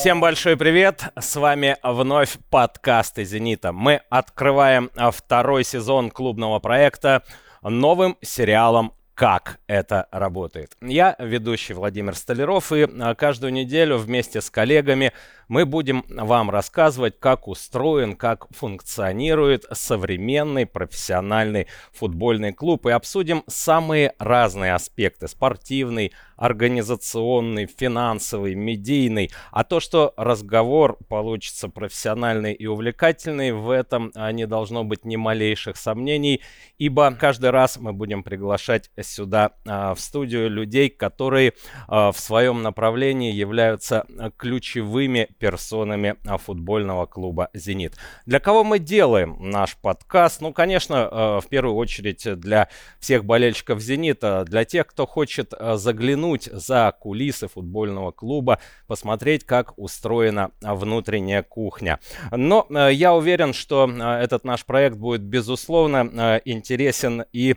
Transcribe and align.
Всем 0.00 0.18
большой 0.18 0.56
привет! 0.56 1.12
С 1.14 1.36
вами 1.36 1.76
вновь 1.82 2.38
подкасты 2.48 3.22
«Зенита». 3.24 3.70
Мы 3.70 4.00
открываем 4.08 4.90
второй 5.12 5.62
сезон 5.62 6.10
клубного 6.10 6.58
проекта 6.58 7.22
новым 7.60 8.16
сериалом 8.22 8.94
как 9.12 9.58
это 9.66 10.08
работает. 10.10 10.72
Я 10.80 11.14
ведущий 11.18 11.74
Владимир 11.74 12.14
Столяров, 12.14 12.72
и 12.72 12.88
каждую 13.18 13.52
неделю 13.52 13.98
вместе 13.98 14.40
с 14.40 14.48
коллегами 14.48 15.12
мы 15.50 15.66
будем 15.66 16.04
вам 16.08 16.48
рассказывать, 16.48 17.18
как 17.18 17.48
устроен, 17.48 18.14
как 18.14 18.46
функционирует 18.54 19.64
современный 19.72 20.64
профессиональный 20.64 21.66
футбольный 21.92 22.52
клуб 22.52 22.86
и 22.86 22.90
обсудим 22.90 23.42
самые 23.48 24.14
разные 24.20 24.74
аспекты 24.74 25.26
спортивный, 25.26 26.12
организационный, 26.40 27.66
финансовый, 27.66 28.54
медийный. 28.54 29.30
А 29.50 29.64
то, 29.64 29.80
что 29.80 30.14
разговор 30.16 30.96
получится 31.08 31.68
профессиональный 31.68 32.54
и 32.54 32.66
увлекательный, 32.66 33.52
в 33.52 33.70
этом 33.70 34.12
а, 34.14 34.30
не 34.30 34.46
должно 34.46 34.84
быть 34.84 35.04
ни 35.04 35.16
малейших 35.16 35.76
сомнений, 35.76 36.42
ибо 36.78 37.12
каждый 37.12 37.50
раз 37.50 37.76
мы 37.76 37.92
будем 37.92 38.22
приглашать 38.22 38.90
сюда 39.02 39.52
а, 39.66 39.94
в 39.94 40.00
студию 40.00 40.48
людей, 40.48 40.88
которые 40.88 41.54
а, 41.88 42.12
в 42.12 42.20
своем 42.20 42.62
направлении 42.62 43.32
являются 43.32 44.06
ключевыми 44.38 45.28
персонами 45.40 46.16
а, 46.26 46.36
футбольного 46.36 47.06
клуба 47.06 47.48
«Зенит». 47.54 47.96
Для 48.26 48.38
кого 48.38 48.62
мы 48.62 48.78
делаем 48.78 49.38
наш 49.40 49.74
подкаст? 49.76 50.42
Ну, 50.42 50.52
конечно, 50.52 51.08
э, 51.10 51.40
в 51.40 51.48
первую 51.48 51.74
очередь 51.76 52.38
для 52.38 52.68
всех 53.00 53.24
болельщиков 53.24 53.80
«Зенита», 53.80 54.44
для 54.44 54.64
тех, 54.64 54.86
кто 54.86 55.06
хочет 55.06 55.54
э, 55.58 55.76
заглянуть 55.76 56.44
за 56.44 56.94
кулисы 57.00 57.48
футбольного 57.48 58.10
клуба, 58.12 58.60
посмотреть, 58.86 59.44
как 59.44 59.72
устроена 59.78 60.50
внутренняя 60.60 61.42
кухня. 61.42 61.98
Но 62.30 62.66
э, 62.68 62.90
я 62.92 63.14
уверен, 63.14 63.54
что 63.54 63.90
этот 63.90 64.44
наш 64.44 64.66
проект 64.66 64.96
будет, 64.96 65.22
безусловно, 65.22 66.40
интересен 66.44 67.24
и 67.32 67.56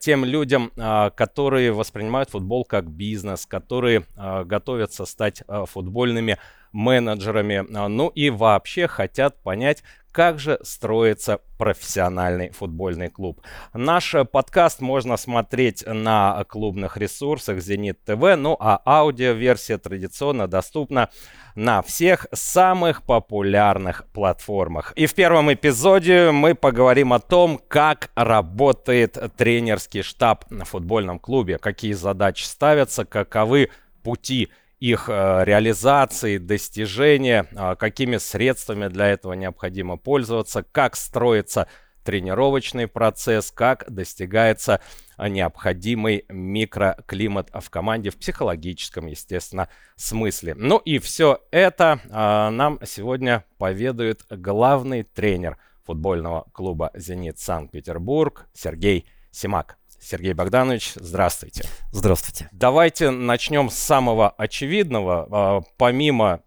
тем 0.00 0.26
людям, 0.26 0.70
которые 1.16 1.72
воспринимают 1.72 2.28
футбол 2.28 2.66
как 2.66 2.90
бизнес, 2.90 3.46
которые 3.46 4.04
готовятся 4.44 5.06
стать 5.06 5.42
футбольными 5.66 6.36
менеджерами, 6.72 7.64
а, 7.74 7.88
ну 7.88 8.08
и 8.08 8.30
вообще 8.30 8.86
хотят 8.86 9.42
понять, 9.42 9.82
как 10.12 10.38
же 10.38 10.60
строится 10.62 11.40
профессиональный 11.58 12.50
футбольный 12.50 13.08
клуб. 13.08 13.40
Наш 13.72 14.14
подкаст 14.30 14.80
можно 14.80 15.16
смотреть 15.16 15.84
на 15.86 16.44
клубных 16.44 16.98
ресурсах 16.98 17.60
Зенит 17.60 18.04
ТВ, 18.04 18.36
ну 18.36 18.56
а 18.60 18.80
аудиоверсия 18.84 19.78
традиционно 19.78 20.46
доступна 20.46 21.08
на 21.54 21.82
всех 21.82 22.26
самых 22.32 23.02
популярных 23.02 24.04
платформах. 24.12 24.92
И 24.96 25.06
в 25.06 25.14
первом 25.14 25.52
эпизоде 25.52 26.30
мы 26.30 26.54
поговорим 26.54 27.12
о 27.12 27.18
том, 27.18 27.60
как 27.68 28.10
работает 28.14 29.18
тренерский 29.36 30.02
штаб 30.02 30.44
на 30.50 30.64
футбольном 30.64 31.18
клубе, 31.18 31.58
какие 31.58 31.94
задачи 31.94 32.44
ставятся, 32.44 33.04
каковы 33.04 33.70
пути 34.02 34.50
их 34.82 35.08
э, 35.08 35.44
реализации, 35.44 36.38
достижения, 36.38 37.46
а, 37.54 37.76
какими 37.76 38.16
средствами 38.16 38.88
для 38.88 39.06
этого 39.10 39.34
необходимо 39.34 39.96
пользоваться, 39.96 40.64
как 40.72 40.96
строится 40.96 41.68
тренировочный 42.02 42.88
процесс, 42.88 43.52
как 43.52 43.84
достигается 43.88 44.80
необходимый 45.16 46.24
микроклимат 46.28 47.50
в 47.54 47.70
команде 47.70 48.10
в 48.10 48.16
психологическом, 48.16 49.06
естественно, 49.06 49.68
смысле. 49.94 50.56
Ну 50.56 50.78
и 50.78 50.98
все 50.98 51.42
это 51.52 52.00
нам 52.10 52.80
сегодня 52.84 53.44
поведает 53.56 54.24
главный 54.30 55.04
тренер 55.04 55.58
футбольного 55.86 56.48
клуба 56.52 56.90
«Зенит 56.94 57.38
Санкт-Петербург» 57.38 58.48
Сергей 58.52 59.06
Симак. 59.30 59.78
Сергей 60.02 60.32
Богданович, 60.32 60.94
здравствуйте. 60.96 61.64
Здравствуйте. 61.92 62.48
Давайте 62.52 63.10
начнем 63.10 63.70
с 63.70 63.74
самого 63.74 64.30
очевидного. 64.30 65.28
А, 65.30 65.60
помимо 65.76 66.40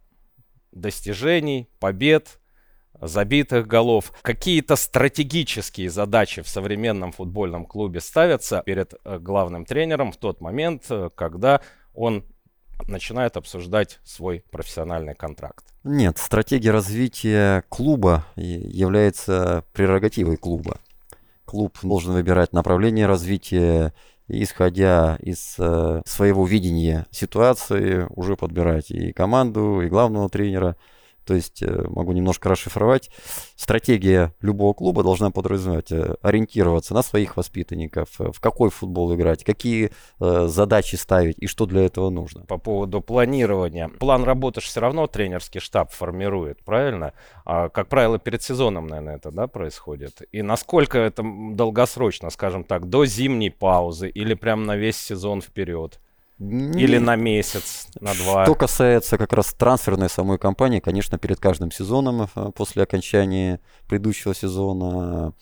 достижений, 0.73 1.69
побед, 1.79 2.39
забитых 2.99 3.65
голов, 3.65 4.11
какие-то 4.21 4.75
стратегические 4.75 5.89
задачи 5.89 6.41
в 6.41 6.49
современном 6.49 7.13
футбольном 7.13 7.65
клубе 7.65 8.01
ставятся 8.01 8.61
перед 8.65 8.93
э, 9.03 9.19
главным 9.19 9.65
тренером 9.65 10.11
в 10.11 10.17
тот 10.17 10.41
момент, 10.41 10.83
э, 10.89 11.09
когда 11.15 11.61
он 11.93 12.25
начинает 12.87 13.37
обсуждать 13.37 13.99
свой 14.03 14.43
профессиональный 14.51 15.15
контракт? 15.15 15.65
Нет, 15.85 16.17
стратегия 16.17 16.71
развития 16.71 17.63
клуба 17.69 18.25
является 18.35 19.63
прерогативой 19.71 20.35
клуба 20.35 20.79
клуб 21.45 21.77
должен 21.83 22.13
выбирать 22.13 22.53
направление 22.53 23.05
развития, 23.05 23.93
исходя 24.27 25.17
из 25.21 25.55
э, 25.59 26.01
своего 26.05 26.45
видения 26.45 27.05
ситуации, 27.11 28.07
уже 28.09 28.35
подбирать 28.35 28.91
и 28.91 29.11
команду, 29.13 29.81
и 29.81 29.87
главного 29.87 30.29
тренера– 30.29 30.75
то 31.25 31.33
есть 31.33 31.61
э, 31.63 31.85
могу 31.89 32.11
немножко 32.13 32.49
расшифровать. 32.49 33.09
Стратегия 33.55 34.33
любого 34.41 34.73
клуба 34.73 35.03
должна 35.03 35.31
подразумевать 35.31 35.91
э, 35.91 36.15
ориентироваться 36.21 36.93
на 36.93 37.01
своих 37.01 37.35
воспитанников, 37.37 38.09
э, 38.19 38.31
в 38.31 38.39
какой 38.39 38.69
футбол 38.69 39.13
играть, 39.15 39.43
какие 39.43 39.91
задачи 40.19 40.95
ставить 40.95 41.37
и 41.39 41.47
что 41.47 41.65
для 41.65 41.85
этого 41.85 42.09
нужно. 42.09 42.45
По 42.45 42.57
поводу 42.57 43.01
планирования. 43.01 43.89
План 43.99 44.23
работы 44.23 44.61
все 44.61 44.79
равно 44.79 45.07
тренерский 45.07 45.59
штаб 45.59 45.91
формирует, 45.91 46.63
правильно? 46.63 47.13
А, 47.45 47.69
как 47.69 47.87
правило, 47.87 48.19
перед 48.19 48.41
сезоном, 48.41 48.87
наверное, 48.87 49.17
это 49.17 49.31
да, 49.31 49.47
происходит. 49.47 50.21
И 50.31 50.41
насколько 50.41 50.97
это 50.97 51.23
долгосрочно, 51.23 52.29
скажем 52.29 52.63
так, 52.63 52.87
до 52.87 53.05
зимней 53.05 53.51
паузы 53.51 54.09
или 54.09 54.33
прям 54.33 54.65
на 54.65 54.75
весь 54.75 54.97
сезон 54.97 55.41
вперед? 55.41 55.99
Или 56.39 56.97
на 56.97 57.15
месяц, 57.15 57.87
на 58.01 58.13
два. 58.13 58.43
Что 58.43 58.55
касается 58.55 59.17
как 59.17 59.31
раз 59.31 59.53
трансферной 59.53 60.09
самой 60.09 60.37
компании, 60.37 60.81
конечно, 60.81 61.17
перед 61.17 61.39
каждым 61.39 61.71
сезоном, 61.71 62.27
э, 62.35 62.51
после 62.53 62.83
окончания 62.83 63.61
предыдущего 63.87 64.35
сезона, 64.35 65.33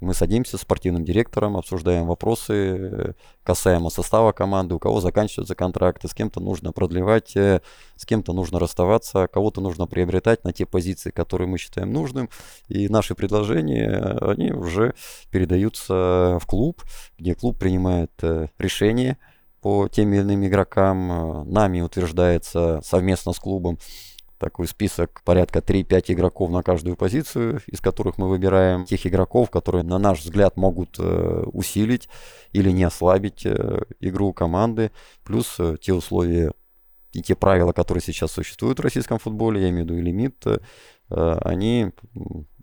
мы 0.00 0.14
садимся 0.14 0.56
с 0.56 0.62
спортивным 0.62 1.04
директором, 1.04 1.56
обсуждаем 1.58 2.06
вопросы 2.06 2.54
э, 2.54 3.12
касаемо 3.42 3.90
состава 3.90 4.32
команды, 4.32 4.74
у 4.74 4.78
кого 4.78 5.02
заканчиваются 5.02 5.54
контракты, 5.54 6.08
с 6.08 6.14
кем-то 6.14 6.40
нужно 6.40 6.72
продлевать, 6.72 7.36
э, 7.36 7.60
с 7.96 8.06
кем-то 8.06 8.32
нужно 8.32 8.58
расставаться, 8.58 9.26
кого-то 9.26 9.60
нужно 9.60 9.86
приобретать 9.86 10.44
на 10.44 10.54
те 10.54 10.64
позиции, 10.64 11.10
которые 11.10 11.46
мы 11.48 11.58
считаем 11.58 11.92
нужным. 11.92 12.30
И 12.68 12.88
наши 12.88 13.14
предложения, 13.14 14.16
они 14.22 14.52
уже 14.52 14.94
передаются 15.30 16.38
в 16.40 16.46
клуб, 16.46 16.82
где 17.18 17.34
клуб 17.34 17.58
принимает 17.58 18.12
решение– 18.58 19.18
по 19.60 19.88
тем 19.88 20.12
или 20.12 20.22
иным 20.22 20.46
игрокам. 20.46 21.12
Э, 21.12 21.44
нами 21.44 21.80
утверждается 21.80 22.80
совместно 22.84 23.32
с 23.32 23.38
клубом 23.38 23.78
такой 24.38 24.68
список 24.68 25.20
порядка 25.24 25.58
3-5 25.58 26.12
игроков 26.12 26.50
на 26.50 26.62
каждую 26.62 26.96
позицию, 26.96 27.60
из 27.66 27.80
которых 27.80 28.18
мы 28.18 28.28
выбираем 28.28 28.84
тех 28.84 29.04
игроков, 29.04 29.50
которые, 29.50 29.82
на 29.82 29.98
наш 29.98 30.20
взгляд, 30.20 30.56
могут 30.56 30.96
э, 30.98 31.44
усилить 31.52 32.08
или 32.52 32.70
не 32.70 32.84
ослабить 32.84 33.44
э, 33.44 33.82
игру 33.98 34.32
команды, 34.32 34.92
плюс 35.24 35.58
те 35.80 35.92
условия 35.92 36.52
и 37.12 37.22
те 37.22 37.34
правила, 37.34 37.72
которые 37.72 38.02
сейчас 38.02 38.30
существуют 38.30 38.78
в 38.78 38.82
российском 38.82 39.18
футболе, 39.18 39.62
я 39.62 39.70
имею 39.70 39.86
в 39.86 39.88
виду 39.88 39.98
и 39.98 40.02
лимит, 40.02 40.44
они 41.08 41.92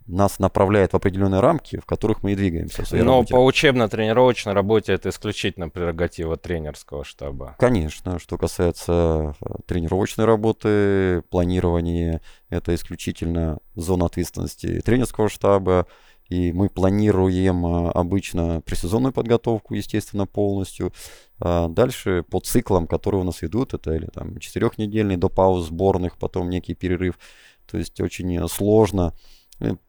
нас 0.08 0.40
направляет 0.40 0.94
в 0.94 0.96
определенные 0.96 1.42
рамки, 1.42 1.78
в 1.80 1.86
которых 1.86 2.22
мы 2.22 2.34
и 2.34 2.36
двигаемся. 2.36 2.84
Но 2.92 3.16
работе. 3.16 3.34
по 3.34 3.44
учебно-тренировочной 3.44 4.54
работе 4.54 4.94
это 4.94 5.10
исключительно 5.10 5.70
прерогатива 5.70 6.38
тренерского 6.38 7.04
штаба. 7.04 7.56
Конечно. 7.58 8.20
Что 8.20 8.38
касается 8.38 9.36
э, 9.42 9.54
тренировочной 9.66 10.26
работы, 10.26 11.24
планирования, 11.30 12.22
это 12.50 12.76
исключительно 12.76 13.60
зона 13.76 14.06
ответственности 14.06 14.82
тренерского 14.82 15.30
штаба. 15.30 15.88
И 16.30 16.52
мы 16.52 16.70
планируем 16.70 17.66
э, 17.66 17.92
обычно 17.92 18.62
пресезонную 18.62 19.12
подготовку, 19.12 19.74
естественно, 19.74 20.28
полностью. 20.28 20.94
А 21.40 21.68
дальше 21.68 22.24
по 22.30 22.40
циклам, 22.40 22.86
которые 22.86 23.22
у 23.22 23.26
нас 23.26 23.44
идут, 23.44 23.74
это 23.74 23.96
или 23.96 24.06
там 24.06 24.38
четырехнедельный 24.38 25.18
до 25.18 25.30
пауз 25.30 25.66
сборных, 25.66 26.18
потом 26.18 26.50
некий 26.50 26.76
перерыв. 26.76 27.18
То 27.66 27.80
есть 27.80 28.00
очень 28.00 28.48
сложно 28.48 29.04
ну, 29.06 29.12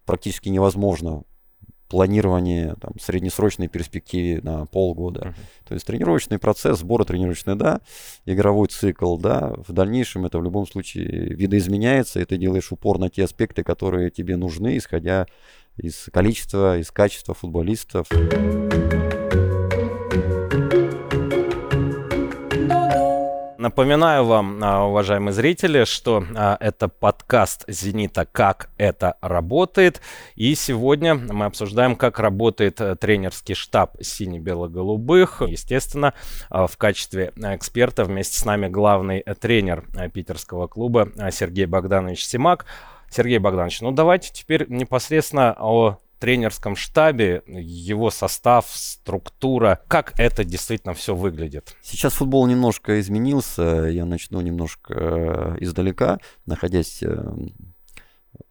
практически 0.04 0.48
невозможно 0.48 1.24
планирование 1.88 2.74
там, 2.80 2.92
среднесрочной 3.00 3.68
перспективе 3.68 4.40
на 4.42 4.66
полгода. 4.66 5.20
Uh-huh. 5.20 5.68
То 5.68 5.74
есть 5.74 5.86
тренировочный 5.86 6.38
процесс, 6.38 6.80
сбора 6.80 7.04
тренировочный, 7.04 7.54
да, 7.54 7.80
игровой 8.24 8.68
цикл, 8.68 9.16
да, 9.16 9.54
в 9.66 9.72
дальнейшем 9.72 10.26
это 10.26 10.38
в 10.38 10.42
любом 10.42 10.66
случае 10.66 11.06
видоизменяется, 11.06 12.20
и 12.20 12.24
ты 12.24 12.38
делаешь 12.38 12.72
упор 12.72 12.98
на 12.98 13.08
те 13.08 13.24
аспекты, 13.24 13.62
которые 13.62 14.10
тебе 14.10 14.36
нужны, 14.36 14.76
исходя 14.76 15.26
из 15.76 16.08
количества, 16.12 16.78
из 16.78 16.90
качества 16.90 17.34
футболистов. 17.34 18.08
Напоминаю 23.58 24.24
вам, 24.24 24.62
а, 24.62 24.84
уважаемые 24.84 25.32
зрители, 25.32 25.84
что 25.84 26.22
а, 26.34 26.58
это 26.60 26.88
подкаст 26.88 27.64
«Зенита. 27.66 28.26
Как 28.30 28.68
это 28.76 29.16
работает». 29.22 30.02
И 30.34 30.54
сегодня 30.54 31.14
мы 31.14 31.46
обсуждаем, 31.46 31.96
как 31.96 32.18
работает 32.18 32.80
э, 32.82 32.96
тренерский 32.96 33.54
штаб 33.54 33.96
сине-бело-голубых. 34.00 35.40
Естественно, 35.46 36.12
а, 36.50 36.66
в 36.66 36.76
качестве 36.76 37.32
эксперта 37.36 38.04
вместе 38.04 38.38
с 38.38 38.44
нами 38.44 38.68
главный 38.68 39.24
тренер 39.40 39.84
питерского 40.12 40.66
клуба 40.66 41.08
Сергей 41.30 41.66
Богданович 41.66 42.26
Симак. 42.26 42.66
Сергей 43.10 43.38
Богданович, 43.38 43.80
ну 43.80 43.92
давайте 43.92 44.32
теперь 44.32 44.66
непосредственно 44.68 45.56
о 45.58 45.98
тренерском 46.18 46.76
штабе, 46.76 47.42
его 47.46 48.10
состав, 48.10 48.66
структура, 48.68 49.80
как 49.88 50.18
это 50.18 50.44
действительно 50.44 50.94
все 50.94 51.14
выглядит? 51.14 51.76
Сейчас 51.82 52.14
футбол 52.14 52.46
немножко 52.46 53.00
изменился, 53.00 53.62
я 53.90 54.04
начну 54.04 54.40
немножко 54.40 54.94
э, 54.94 55.56
издалека, 55.60 56.18
находясь 56.46 57.02
э, 57.02 57.32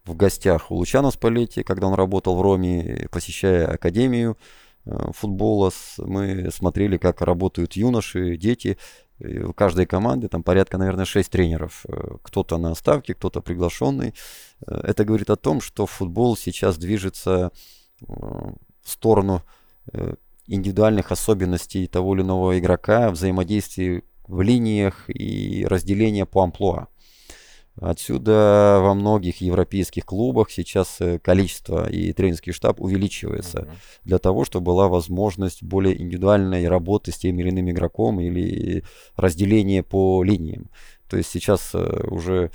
в 0.04 0.14
гостях 0.14 0.70
у 0.70 0.76
Лучана 0.76 1.10
Спалетти, 1.10 1.62
когда 1.62 1.88
он 1.88 1.94
работал 1.94 2.36
в 2.36 2.42
Роме, 2.42 3.08
посещая 3.10 3.66
академию 3.66 4.36
э, 4.84 5.10
футбола, 5.12 5.72
мы 5.98 6.50
смотрели, 6.50 6.96
как 6.96 7.20
работают 7.20 7.74
юноши, 7.74 8.36
дети, 8.36 8.78
в 9.18 9.52
каждой 9.52 9.86
команде 9.86 10.28
там 10.28 10.42
порядка, 10.42 10.78
наверное, 10.78 11.04
6 11.04 11.30
тренеров. 11.30 11.84
Кто-то 12.22 12.58
на 12.58 12.74
ставке, 12.74 13.14
кто-то 13.14 13.40
приглашенный. 13.40 14.14
Это 14.66 15.04
говорит 15.04 15.30
о 15.30 15.36
том, 15.36 15.60
что 15.60 15.86
футбол 15.86 16.36
сейчас 16.36 16.76
движется 16.76 17.50
э, 18.00 18.04
в 18.06 18.90
сторону 18.90 19.42
э, 19.92 20.14
индивидуальных 20.46 21.12
особенностей 21.12 21.86
того 21.86 22.14
или 22.14 22.22
иного 22.22 22.58
игрока, 22.58 23.10
взаимодействий 23.10 24.04
в 24.26 24.42
линиях 24.42 25.08
и 25.08 25.66
разделения 25.66 26.26
по 26.26 26.42
амплуа. 26.42 26.88
Отсюда 27.80 28.78
во 28.80 28.94
многих 28.94 29.40
европейских 29.40 30.06
клубах 30.06 30.50
сейчас 30.50 30.96
э, 31.00 31.18
количество 31.18 31.88
и 31.90 32.12
тренерский 32.12 32.52
штаб 32.52 32.80
увеличивается 32.80 33.58
uh-huh. 33.58 33.76
для 34.04 34.18
того, 34.18 34.44
чтобы 34.44 34.66
была 34.66 34.88
возможность 34.88 35.62
более 35.62 36.00
индивидуальной 36.00 36.68
работы 36.68 37.12
с 37.12 37.18
тем 37.18 37.38
или 37.38 37.50
иным 37.50 37.70
игроком 37.70 38.20
или 38.20 38.82
разделение 39.16 39.82
по 39.82 40.22
линиям. 40.22 40.70
То 41.08 41.18
есть 41.18 41.30
сейчас 41.30 41.74
уже 41.74 42.50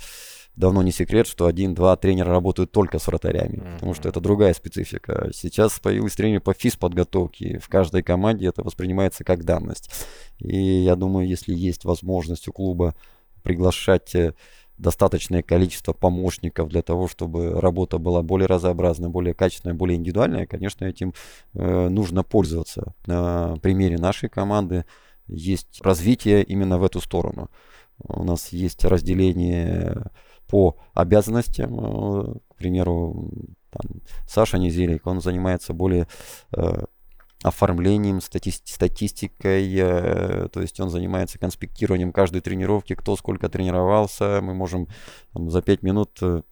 давно 0.56 0.82
не 0.82 0.92
секрет, 0.92 1.26
что 1.26 1.46
один-два 1.46 1.96
тренера 1.96 2.28
работают 2.30 2.72
только 2.72 2.98
с 2.98 3.06
вратарями, 3.06 3.58
mm-hmm. 3.58 3.74
потому 3.74 3.94
что 3.94 4.08
это 4.08 4.20
другая 4.20 4.52
специфика. 4.54 5.30
Сейчас 5.32 5.78
появился 5.78 6.18
тренер 6.18 6.40
по 6.40 6.52
физподготовке. 6.52 7.58
В 7.58 7.68
каждой 7.68 8.02
команде 8.02 8.48
это 8.48 8.62
воспринимается 8.62 9.24
как 9.24 9.44
данность. 9.44 9.90
И 10.38 10.56
я 10.56 10.96
думаю, 10.96 11.26
если 11.26 11.54
есть 11.54 11.84
возможность 11.84 12.48
у 12.48 12.52
клуба 12.52 12.94
приглашать 13.42 14.14
э, 14.14 14.34
достаточное 14.82 15.42
количество 15.42 15.92
помощников 15.92 16.68
для 16.68 16.82
того, 16.82 17.08
чтобы 17.08 17.60
работа 17.60 17.98
была 17.98 18.22
более 18.22 18.46
разнообразная, 18.46 19.08
более 19.08 19.32
качественная, 19.32 19.76
более 19.76 19.96
индивидуальная, 19.96 20.46
конечно, 20.46 20.84
этим 20.84 21.14
э, 21.54 21.88
нужно 21.88 22.24
пользоваться. 22.24 22.94
На 23.06 23.56
примере 23.62 23.96
нашей 23.96 24.28
команды 24.28 24.84
есть 25.28 25.80
развитие 25.82 26.42
именно 26.42 26.78
в 26.78 26.84
эту 26.84 27.00
сторону. 27.00 27.48
У 28.02 28.24
нас 28.24 28.48
есть 28.48 28.84
разделение 28.84 30.10
по 30.48 30.76
обязанностям. 30.94 31.78
Э, 31.78 32.34
к 32.48 32.56
примеру, 32.56 33.30
там, 33.70 34.02
Саша 34.28 34.58
Незелик, 34.58 35.06
он 35.06 35.20
занимается 35.20 35.72
более 35.72 36.08
э, 36.52 36.84
оформлением, 37.42 38.20
стати 38.20 38.50
статистикой, 38.50 39.74
э, 39.76 40.48
то 40.52 40.60
есть 40.60 40.80
он 40.80 40.90
занимается 40.90 41.38
конспектированием 41.38 42.12
каждой 42.12 42.40
тренировки, 42.40 42.94
кто 42.94 43.16
сколько 43.16 43.48
тренировался. 43.48 44.40
Мы 44.42 44.54
можем 44.54 44.88
там, 45.32 45.50
за 45.50 45.62
5 45.62 45.82
минут 45.82 46.18
э, 46.22 46.42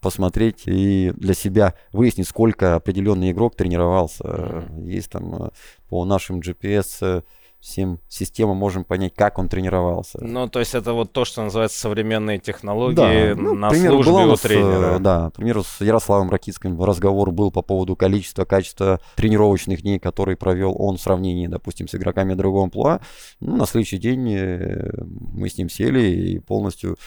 посмотреть 0.00 0.62
и 0.66 1.12
для 1.16 1.34
себя 1.34 1.74
выяснить, 1.92 2.28
сколько 2.28 2.74
определенный 2.74 3.30
игрок 3.30 3.56
тренировался. 3.56 4.68
Есть 4.82 5.10
там 5.10 5.34
э, 5.34 5.50
по 5.88 6.04
нашим 6.04 6.40
GPS 6.40 7.24
всем 7.64 7.98
системам 8.08 8.58
можем 8.58 8.84
понять, 8.84 9.14
как 9.14 9.38
он 9.38 9.48
тренировался. 9.48 10.18
Ну, 10.22 10.48
то 10.48 10.58
есть 10.58 10.74
это 10.74 10.92
вот 10.92 11.12
то, 11.12 11.24
что 11.24 11.42
называется 11.42 11.78
современные 11.78 12.38
технологии 12.38 13.32
да. 13.32 13.40
ну, 13.40 13.54
на 13.54 13.70
пример, 13.70 13.92
службе 13.92 14.12
у, 14.12 14.26
нас, 14.26 14.40
тренера. 14.40 14.98
Да, 14.98 15.30
к 15.30 15.36
примеру, 15.36 15.64
с 15.64 15.80
Ярославом 15.80 16.28
Ракицким 16.28 16.80
разговор 16.82 17.32
был 17.32 17.50
по 17.50 17.62
поводу 17.62 17.96
количества, 17.96 18.44
качества 18.44 19.00
тренировочных 19.16 19.80
дней, 19.80 19.98
которые 19.98 20.36
провел 20.36 20.76
он 20.78 20.98
в 20.98 21.00
сравнении, 21.00 21.46
допустим, 21.46 21.88
с 21.88 21.94
игроками 21.94 22.34
другого 22.34 22.64
амплуа. 22.64 23.00
Ну, 23.40 23.56
на 23.56 23.66
следующий 23.66 23.98
день 23.98 24.30
э, 24.30 24.90
мы 25.02 25.48
с 25.48 25.56
ним 25.56 25.70
сели 25.70 26.02
и 26.02 26.38
полностью 26.40 26.98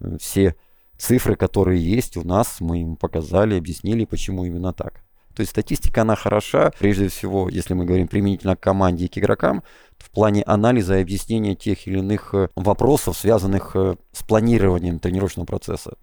э, 0.00 0.16
все 0.18 0.56
цифры, 0.98 1.36
которые 1.36 1.80
есть 1.80 2.16
у 2.16 2.24
нас, 2.24 2.56
мы 2.60 2.80
им 2.80 2.96
показали, 2.96 3.56
объяснили, 3.56 4.04
почему 4.04 4.44
именно 4.44 4.72
так. 4.72 5.04
То 5.40 5.42
есть 5.42 5.52
статистика, 5.52 6.02
она 6.02 6.16
хороша, 6.16 6.70
прежде 6.78 7.08
всего, 7.08 7.48
если 7.48 7.72
мы 7.72 7.86
говорим 7.86 8.08
применительно 8.08 8.56
к 8.56 8.60
команде 8.60 9.06
и 9.06 9.08
к 9.08 9.16
игрокам, 9.16 9.62
в 9.96 10.10
плане 10.10 10.42
анализа 10.42 10.98
и 10.98 11.00
объяснения 11.00 11.54
тех 11.54 11.86
или 11.86 11.98
иных 11.98 12.34
э, 12.34 12.48
вопросов, 12.56 13.16
связанных 13.16 13.74
э, 13.74 13.96
с 14.12 14.22
планированием 14.22 14.98
тренировочного 14.98 15.46
процесса 15.46 15.94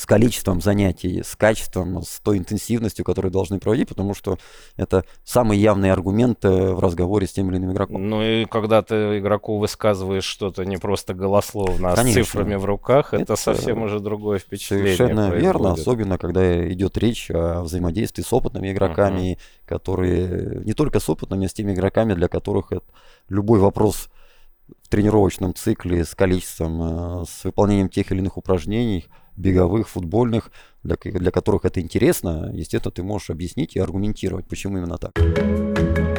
с 0.00 0.06
количеством 0.06 0.60
занятий, 0.62 1.22
с 1.22 1.36
качеством, 1.36 2.02
с 2.02 2.20
той 2.20 2.38
интенсивностью, 2.38 3.04
которую 3.04 3.30
должны 3.30 3.58
проводить, 3.58 3.88
потому 3.88 4.14
что 4.14 4.38
это 4.76 5.04
самый 5.24 5.58
явный 5.58 5.92
аргумент 5.92 6.42
э, 6.44 6.72
в 6.72 6.80
разговоре 6.80 7.26
с 7.26 7.32
тем 7.32 7.50
или 7.50 7.58
иным 7.58 7.72
игроком. 7.72 8.08
Ну 8.08 8.22
и 8.22 8.46
когда 8.46 8.80
ты 8.82 9.18
игроку 9.18 9.58
высказываешь 9.58 10.24
что-то 10.24 10.64
не 10.64 10.78
просто 10.78 11.12
голословно, 11.12 11.92
а 11.92 11.96
Конечно. 11.96 12.22
с 12.22 12.26
цифрами 12.26 12.54
в 12.54 12.64
руках, 12.64 13.12
это, 13.12 13.22
это 13.22 13.36
совсем 13.36 13.82
уже 13.82 14.00
другое 14.00 14.38
впечатление. 14.38 14.96
Совершенно 14.96 15.28
происходит. 15.28 15.42
верно, 15.42 15.72
особенно 15.72 16.18
когда 16.18 16.72
идет 16.72 16.96
речь 16.96 17.30
о 17.30 17.62
взаимодействии 17.62 18.22
с 18.22 18.32
опытными 18.32 18.72
игроками, 18.72 19.34
uh-huh. 19.34 19.38
которые 19.66 20.64
не 20.64 20.72
только 20.72 20.98
с 20.98 21.10
опытными, 21.10 21.44
а 21.44 21.48
с 21.50 21.52
теми 21.52 21.72
игроками, 21.72 22.14
для 22.14 22.28
которых 22.28 22.72
любой 23.28 23.60
вопрос 23.60 24.08
в 24.82 24.88
тренировочном 24.88 25.54
цикле 25.54 26.04
с 26.06 26.14
количеством, 26.14 27.22
э, 27.22 27.24
с 27.28 27.44
выполнением 27.44 27.90
тех 27.90 28.10
или 28.12 28.20
иных 28.20 28.38
упражнений– 28.38 29.06
беговых, 29.40 29.88
футбольных, 29.88 30.50
для, 30.82 30.96
для 30.96 31.30
которых 31.30 31.64
это 31.64 31.80
интересно, 31.80 32.50
естественно, 32.52 32.92
ты 32.92 33.02
можешь 33.02 33.30
объяснить 33.30 33.76
и 33.76 33.80
аргументировать, 33.80 34.46
почему 34.46 34.78
именно 34.78 34.98
так. 34.98 36.09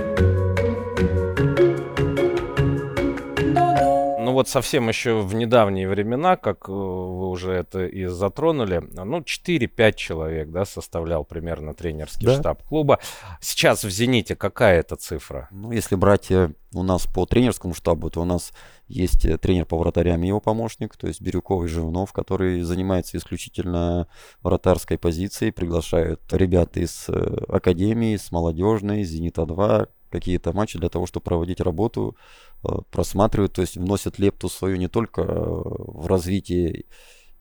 Ну 4.32 4.36
вот 4.36 4.48
совсем 4.48 4.88
еще 4.88 5.20
в 5.20 5.36
недавние 5.36 5.90
времена, 5.90 6.38
как 6.38 6.70
э, 6.70 6.72
вы 6.72 7.28
уже 7.32 7.52
это 7.52 7.86
и 7.86 8.06
затронули, 8.06 8.82
ну 8.94 9.20
4-5 9.20 9.94
человек, 9.96 10.52
да, 10.52 10.64
составлял 10.64 11.26
примерно 11.26 11.74
тренерский 11.74 12.28
да. 12.28 12.40
штаб 12.40 12.64
клуба. 12.64 13.00
Сейчас 13.42 13.84
в 13.84 13.90
«Зените» 13.90 14.38
какая 14.38 14.80
это 14.80 14.96
цифра? 14.96 15.50
Ну, 15.52 15.74
если 15.74 15.96
брать 15.96 16.32
э, 16.32 16.54
у 16.74 16.82
нас 16.82 17.08
по 17.08 17.26
тренерскому 17.26 17.74
штабу, 17.74 18.10
то 18.10 18.22
у 18.22 18.24
нас 18.24 18.54
есть 18.88 19.26
э, 19.26 19.38
тренер 19.38 19.66
по 19.66 19.78
вратарям 19.78 20.24
и 20.24 20.28
его 20.28 20.40
помощник, 20.40 20.96
то 20.96 21.08
есть 21.08 21.20
Бирюков 21.20 21.66
и 21.66 21.68
Живнов, 21.68 22.14
который 22.14 22.62
занимается 22.62 23.18
исключительно 23.18 24.08
вратарской 24.44 24.98
позицией, 24.98 25.52
приглашают 25.52 26.22
ребят 26.32 26.78
из 26.78 27.10
академии, 27.50 28.16
с 28.16 28.32
молодежной, 28.32 29.04
«Зенита-2», 29.04 29.90
какие-то 30.12 30.54
матчи 30.54 30.78
для 30.78 30.90
того, 30.90 31.08
чтобы 31.08 31.24
проводить 31.24 31.62
работу, 31.62 32.16
э, 32.64 32.70
просматривают, 32.92 33.54
то 33.54 33.62
есть 33.62 33.78
вносят 33.78 34.20
лепту 34.20 34.50
свою 34.50 34.78
не 34.78 34.88
только 34.88 35.22
э, 35.22 35.26
в 35.28 36.08
развитие 36.08 36.86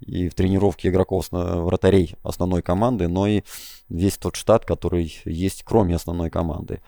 и 0.01 0.29
в 0.29 0.35
тренировке 0.35 0.89
игроков 0.89 1.27
вратарей 1.31 2.15
основной 2.23 2.63
команды, 2.63 3.07
но 3.09 3.27
и 3.27 3.43
весь 3.91 4.17
тот 4.17 4.37
штат, 4.37 4.65
который 4.65 5.15
есть 5.27 5.63
кроме 5.63 5.97
основной 5.97 6.31
команды. 6.31 6.81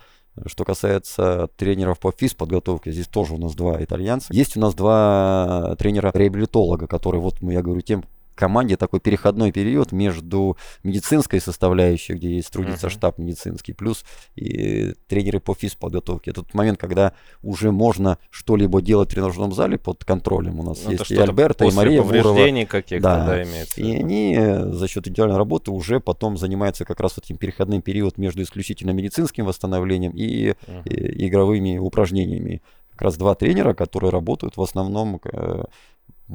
Что 0.47 0.65
касается 0.65 1.47
тренеров 1.57 1.99
по 1.99 2.11
физподготовке, 2.11 2.91
здесь 2.91 3.07
тоже 3.07 3.35
у 3.35 3.37
нас 3.37 3.53
два 3.53 3.83
итальянца. 3.83 4.33
Есть 4.33 4.57
у 4.57 4.59
нас 4.59 4.73
два 4.73 5.75
тренера-реабилитолога, 5.77 6.87
которые, 6.87 7.21
вот 7.21 7.35
я 7.41 7.61
говорю, 7.61 7.81
тем 7.81 8.03
команде 8.35 8.77
такой 8.77 8.99
переходной 8.99 9.51
период 9.51 9.91
между 9.91 10.57
медицинской 10.83 11.39
составляющей, 11.39 12.13
где 12.13 12.35
есть 12.35 12.51
трудится 12.51 12.87
uh-huh. 12.87 12.91
штаб 12.91 13.17
медицинский, 13.17 13.73
плюс 13.73 14.03
и 14.35 14.93
тренеры 15.07 15.39
по 15.39 15.53
физподготовке. 15.53 16.31
Это 16.31 16.41
тот 16.41 16.53
момент, 16.53 16.79
когда 16.79 17.13
уже 17.41 17.71
можно 17.71 18.17
что-либо 18.29 18.81
делать 18.81 19.09
в 19.09 19.13
тренажерном 19.13 19.53
зале 19.53 19.77
под 19.77 20.03
контролем. 20.05 20.59
У 20.59 20.63
нас 20.63 20.81
ну, 20.85 20.91
есть 20.91 21.11
и 21.11 21.15
Альберта, 21.15 21.65
и 21.65 21.71
Мария 21.71 22.01
Бурова. 22.01 22.65
каких-то, 22.65 23.03
да. 23.03 23.25
да, 23.25 23.43
имеется. 23.43 23.81
И 23.81 23.95
они 23.95 24.35
э, 24.37 24.71
за 24.71 24.87
счет 24.87 25.07
индивидуальной 25.07 25.37
работы 25.37 25.71
уже 25.71 25.99
потом 25.99 26.37
занимаются 26.37 26.85
как 26.85 26.99
раз 26.99 27.17
этим 27.17 27.37
переходным 27.37 27.81
период 27.81 28.17
между 28.17 28.41
исключительно 28.41 28.91
медицинским 28.91 29.45
восстановлением 29.45 30.11
и, 30.11 30.49
uh-huh. 30.49 30.89
и 30.89 31.27
игровыми 31.27 31.77
упражнениями. 31.77 32.61
Как 32.91 33.01
раз 33.01 33.17
два 33.17 33.33
тренера, 33.33 33.73
которые 33.73 34.11
работают 34.11 34.55
в 34.55 34.61
основном 34.61 35.19
э, 35.23 35.63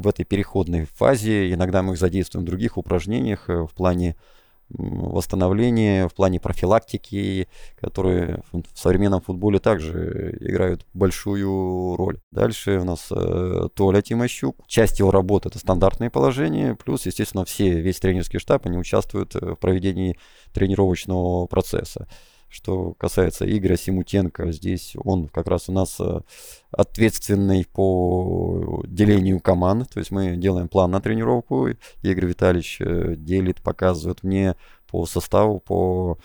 в 0.00 0.08
этой 0.08 0.24
переходной 0.24 0.84
фазе. 0.84 1.52
Иногда 1.52 1.82
мы 1.82 1.94
их 1.94 1.98
задействуем 1.98 2.44
в 2.44 2.48
других 2.48 2.76
упражнениях 2.76 3.48
э, 3.48 3.64
в 3.64 3.72
плане 3.74 4.16
восстановления, 4.70 6.08
в 6.08 6.14
плане 6.14 6.40
профилактики, 6.40 7.48
которые 7.80 8.42
в 8.52 8.78
современном 8.78 9.22
футболе 9.22 9.60
также 9.60 10.36
играют 10.40 10.86
большую 10.92 11.96
роль. 11.96 12.20
Дальше 12.32 12.78
у 12.78 12.84
нас 12.84 13.08
э, 13.10 13.68
Толя 13.74 14.02
Тимощук. 14.02 14.56
Часть 14.66 14.98
его 14.98 15.10
работы 15.10 15.48
это 15.48 15.58
стандартные 15.58 16.10
положения, 16.10 16.74
плюс, 16.74 17.06
естественно, 17.06 17.46
все, 17.46 17.80
весь 17.80 17.98
тренерский 17.98 18.38
штаб, 18.38 18.66
они 18.66 18.76
участвуют 18.76 19.34
в 19.34 19.56
проведении 19.56 20.18
тренировочного 20.52 21.46
процесса. 21.46 22.06
Что 22.48 22.94
касается 22.94 23.44
Игоря 23.44 23.76
Симутенко, 23.76 24.52
здесь 24.52 24.96
он 25.04 25.28
как 25.28 25.48
раз 25.48 25.68
у 25.68 25.72
нас 25.72 25.96
э, 26.00 26.20
ответственный 26.70 27.66
по 27.66 28.82
делению 28.86 29.40
команд. 29.40 29.90
То 29.90 29.98
есть 29.98 30.10
мы 30.10 30.36
делаем 30.36 30.68
план 30.68 30.90
на 30.90 31.00
тренировку. 31.00 31.68
Игорь 32.02 32.26
Витальевич 32.26 32.78
э, 32.80 33.16
делит, 33.16 33.60
показывает 33.60 34.22
мне 34.22 34.56
по 34.86 35.04
составу, 35.04 35.60
по 35.60 36.18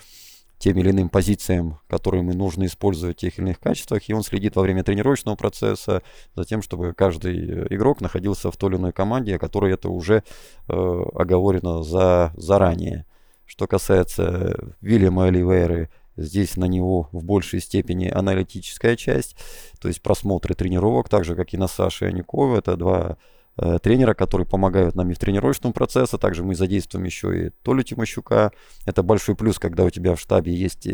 тем 0.63 0.77
или 0.77 0.91
иным 0.91 1.09
позициям, 1.09 1.79
которые 1.89 2.23
мы 2.23 2.33
нужно 2.33 2.65
использовать 2.67 3.17
в 3.17 3.19
тех 3.19 3.37
или 3.37 3.47
иных 3.47 3.59
качествах, 3.59 4.07
и 4.07 4.13
он 4.13 4.23
следит 4.23 4.55
во 4.55 4.61
время 4.61 4.81
тренировочного 4.81 5.35
процесса 5.35 6.01
за 6.35 6.45
тем, 6.45 6.61
чтобы 6.61 6.93
каждый 6.93 7.67
игрок 7.75 7.99
находился 7.99 8.49
в 8.49 8.55
той 8.55 8.69
или 8.69 8.77
иной 8.77 8.93
команде, 8.93 9.35
о 9.35 9.39
которой 9.39 9.73
это 9.73 9.89
уже 9.89 10.23
э, 10.69 11.03
оговорено 11.15 11.83
за, 11.83 12.31
заранее. 12.37 13.05
Что 13.45 13.67
касается 13.67 14.73
Вильяма 14.79 15.25
Оливейры, 15.25 15.89
Здесь 16.15 16.58
на 16.58 16.65
него 16.65 17.10
в 17.12 17.24
большей 17.24 17.60
степени 17.60 18.08
аналитическая 18.08 18.96
часть, 18.96 19.36
то 19.79 19.88
есть 19.88 20.01
просмотры 20.01 20.53
тренировок, 20.53 21.10
так 21.10 21.25
же, 21.25 21.36
как 21.36 21.53
и 21.53 21.58
на 21.58 21.67
Саше 21.67 22.05
Аникове. 22.05 22.60
Это 22.60 22.77
два 22.77 23.17
э, 23.58 23.79
тренера, 23.82 24.13
которые 24.13 24.48
помогают 24.48 24.96
нам 24.96 25.10
и 25.10 25.13
в 25.13 25.20
тренировочном 25.20 25.74
процессе. 25.74 26.17
Также 26.17 26.43
мы 26.43 26.55
задействуем 26.55 27.05
еще 27.05 27.48
и 27.48 27.50
Толю 27.63 27.84
Тимощука. 27.84 28.51
Это 28.86 29.01
большой 29.01 29.36
плюс, 29.36 29.58
когда 29.58 29.84
у 29.84 29.89
тебя 29.89 30.15
в 30.15 30.20
штабе 30.20 30.53
есть 30.53 30.88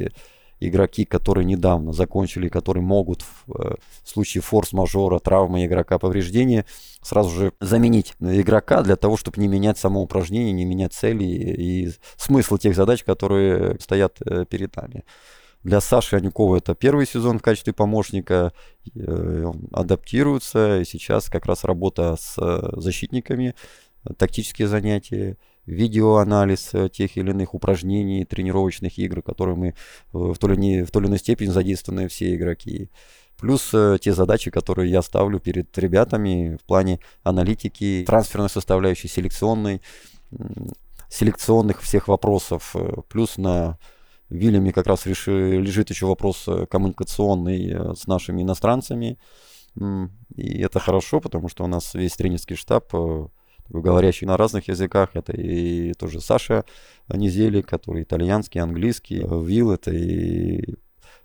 игроки, 0.60 1.06
которые 1.06 1.46
недавно 1.46 1.94
закончили, 1.94 2.50
которые 2.50 2.84
могут 2.84 3.22
в, 3.22 3.52
э, 3.52 3.76
в 4.04 4.10
случае 4.10 4.42
форс-мажора, 4.42 5.20
травмы 5.20 5.66
игрока, 5.66 6.00
повреждения, 6.00 6.66
сразу 7.02 7.30
же 7.30 7.54
заменить 7.60 8.14
игрока 8.20 8.82
для 8.82 8.96
того, 8.96 9.18
чтобы 9.18 9.40
не 9.40 9.48
менять 9.48 9.78
само 9.78 10.02
упражнение, 10.02 10.52
не 10.52 10.66
менять 10.66 10.94
цели 10.94 11.24
и 11.24 11.92
смысл 12.18 12.58
тех 12.58 12.76
задач, 12.76 13.04
которые 13.04 13.80
стоят 13.80 14.18
э, 14.26 14.46
перед 14.46 14.76
нами. 14.76 15.04
Для 15.64 15.82
Саши 15.82 16.16
Анюкова 16.16 16.58
это 16.58 16.74
первый 16.74 17.06
сезон 17.06 17.40
в 17.40 17.42
качестве 17.42 17.74
помощника. 17.74 18.54
Э, 18.96 19.44
он 19.46 19.68
адаптируется. 19.72 20.82
И 20.82 20.86
сейчас 20.86 21.30
как 21.30 21.46
раз 21.46 21.64
работа 21.64 22.16
с 22.20 22.36
защитниками, 22.78 23.56
тактические 24.18 24.68
занятия, 24.68 25.38
видеоанализ 25.70 26.74
э, 26.74 26.90
тех 26.90 27.16
или 27.18 27.30
иных 27.32 27.54
упражнений, 27.54 28.26
тренировочных 28.26 28.98
игр, 28.98 29.22
которые 29.22 29.56
мы 29.56 29.76
в 30.12 30.38
той 30.38 30.56
или 30.56 30.84
в 30.84 30.92
той 30.92 31.04
или 31.04 31.10
иной 31.10 31.20
степени 31.20 31.50
задействованы 31.50 32.08
все 32.08 32.36
игроки. 32.36 32.90
Плюс 33.38 33.70
э, 33.74 33.98
те 34.02 34.14
задачи, 34.14 34.52
которые 34.52 34.92
я 34.92 35.02
ставлю 35.02 35.40
перед 35.40 35.78
ребятами 35.78 36.58
в 36.62 36.66
плане 36.66 37.00
аналитики, 37.24 38.04
трансферной 38.06 38.50
составляющей, 38.50 39.08
селекционной, 39.08 39.82
селекционных 41.10 41.82
всех 41.82 42.08
вопросов. 42.08 42.76
Э, 42.76 43.02
плюс 43.08 43.38
на 43.38 43.78
Вильяме 44.30 44.74
как 44.74 44.88
раз 44.88 45.06
реши, 45.06 45.60
лежит 45.62 45.90
еще 45.90 46.06
вопрос 46.06 46.48
коммуникационный 46.70 47.96
с 47.96 48.06
нашими 48.06 48.44
иностранцами. 48.44 49.18
И 50.36 50.62
это 50.62 50.80
хорошо, 50.80 51.20
потому 51.20 51.50
что 51.50 51.64
у 51.64 51.68
нас 51.68 51.96
весь 51.96 52.14
тренерский 52.14 52.56
штаб 52.56 52.94
говорящий 53.70 54.28
на 54.28 54.38
разных 54.38 54.68
языках. 54.68 55.12
Это 55.14 55.34
и 55.34 55.94
тоже 55.94 56.22
Саша 56.22 56.66
Низели, 57.08 57.62
который 57.62 58.04
итальянский, 58.04 58.62
английский. 58.62 59.24
Вил 59.24 59.72
это 59.72 59.92
и 59.92 60.76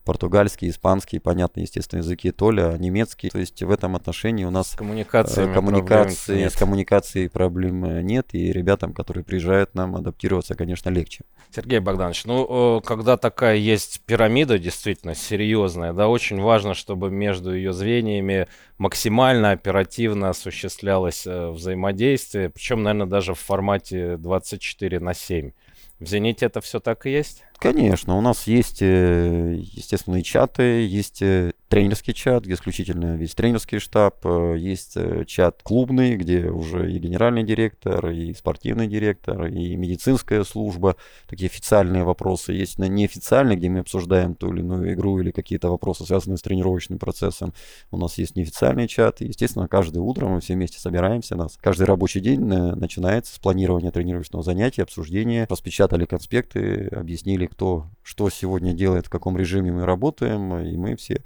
португальский, 0.05 0.71
испанский, 0.71 1.19
понятно, 1.19 1.61
естественно, 1.61 2.01
языки 2.01 2.31
Толя, 2.31 2.77
немецкий. 2.79 3.31
То 3.31 3.39
есть 3.39 3.63
в 3.63 3.71
этом 3.71 3.97
отношении 3.97 4.45
у 4.45 4.51
нас 4.51 4.73
с 4.73 4.77
коммуникацией, 4.77 5.53
коммуникации, 5.53 6.49
с 6.49 6.55
коммуникацией 6.55 7.29
проблем 7.29 8.05
нет, 8.05 8.29
и 8.33 8.53
ребятам, 8.53 8.93
которые 8.93 9.25
приезжают, 9.25 9.75
нам 9.75 9.97
адаптироваться, 9.97 10.55
конечно, 10.55 10.91
легче. 10.91 11.25
Сергей 11.55 11.79
Богданович, 11.79 12.25
ну, 12.25 12.81
когда 12.85 13.17
такая 13.17 13.57
есть 13.57 14.01
пирамида, 14.07 14.59
действительно 14.59 15.15
серьезная, 15.15 15.93
да, 15.93 16.09
очень 16.09 16.41
важно, 16.41 16.75
чтобы 16.75 17.11
между 17.11 17.55
ее 17.55 17.73
звеньями 17.73 18.49
максимально 18.79 19.53
оперативно 19.53 20.31
осуществлялось 20.31 21.27
э, 21.27 21.51
взаимодействие, 21.51 22.51
причем, 22.51 22.83
наверное, 22.83 23.07
даже 23.07 23.35
в 23.35 23.39
формате 23.39 24.17
24 24.17 25.01
на 25.01 25.15
7. 25.15 25.53
В 26.01 26.07
«Зените» 26.07 26.47
это 26.47 26.61
все 26.61 26.81
так 26.81 27.07
и 27.07 27.11
есть? 27.11 27.45
Конечно, 27.65 28.19
у 28.19 28.21
нас 28.21 28.47
есть, 28.47 28.83
э, 28.83 29.57
естественно, 29.59 30.17
и 30.17 30.23
чаты, 30.23 30.87
есть 30.87 31.23
э, 31.23 31.53
тренерский 31.69 32.13
чат, 32.13 32.45
где 32.45 32.53
исключительно 32.53 33.17
весь 33.17 33.35
тренерский 33.35 33.79
штаб, 33.79 34.19
э, 34.27 34.57
есть 34.59 34.99
чат 35.27 35.63
клубный, 35.63 36.17
где 36.17 36.51
уже 36.51 36.93
и 36.93 36.99
генеральный 36.99 37.43
директор, 37.43 38.11
и 38.11 38.35
спортивный 38.35 38.87
директор, 38.87 39.47
и 39.47 39.77
медицинская 39.77 40.45
служба, 40.45 40.97
такие 41.27 41.47
официальные 41.47 42.05
вопросы. 42.05 42.53
Есть 42.53 42.79
на 42.79 42.85
неофициальный, 42.85 43.57
где 43.57 43.71
мы 43.71 43.79
обсуждаем 43.79 44.35
ту 44.35 44.53
или 44.53 44.61
иную 44.61 44.93
игру 44.93 45.19
или 45.21 45.31
какие-то 45.31 45.71
вопросы, 45.71 46.05
связанные 46.05 46.37
с 46.37 46.43
тренировочным 46.43 46.99
процессом. 46.99 47.55
У 47.91 47.97
нас 47.97 48.19
есть 48.19 48.37
неофициальный 48.37 48.89
чат, 48.89 49.23
естественно, 49.23 49.69
каждое 49.69 50.01
утро 50.01 50.27
мы 50.27 50.43
все 50.43 50.53
вместе 50.53 50.79
собираемся. 50.79 51.35
Нас 51.35 51.57
каждый 51.59 51.85
рабочий 51.85 52.21
день 52.21 52.41
начинается 52.41 53.35
с 53.35 53.39
планирования 53.39 53.91
тренировочного 53.91 54.45
занятия, 54.45 54.83
обсуждения, 54.83 55.47
распечатали 55.49 56.05
конспекты, 56.05 56.89
объяснили, 56.89 57.54
кто 57.55 57.89
что 58.03 58.29
сегодня 58.29 58.75
делает, 58.75 59.07
в 59.07 59.11
каком 59.11 59.37
режиме 59.39 59.73
мы 59.73 59.87
работаем, 59.87 60.59
и 60.59 60.77
мы 60.77 60.97
все 60.97 61.23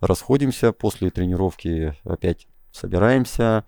расходимся 0.00 0.72
после 0.72 1.10
тренировки, 1.10 1.96
опять 2.04 2.46
собираемся, 2.70 3.64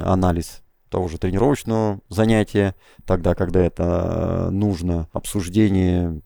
анализ 0.00 0.62
того 0.88 1.08
же 1.08 1.18
тренировочного 1.18 2.00
занятия, 2.08 2.76
тогда, 3.04 3.34
когда 3.34 3.60
это 3.60 4.48
нужно, 4.50 5.08
обсуждение 5.12 6.22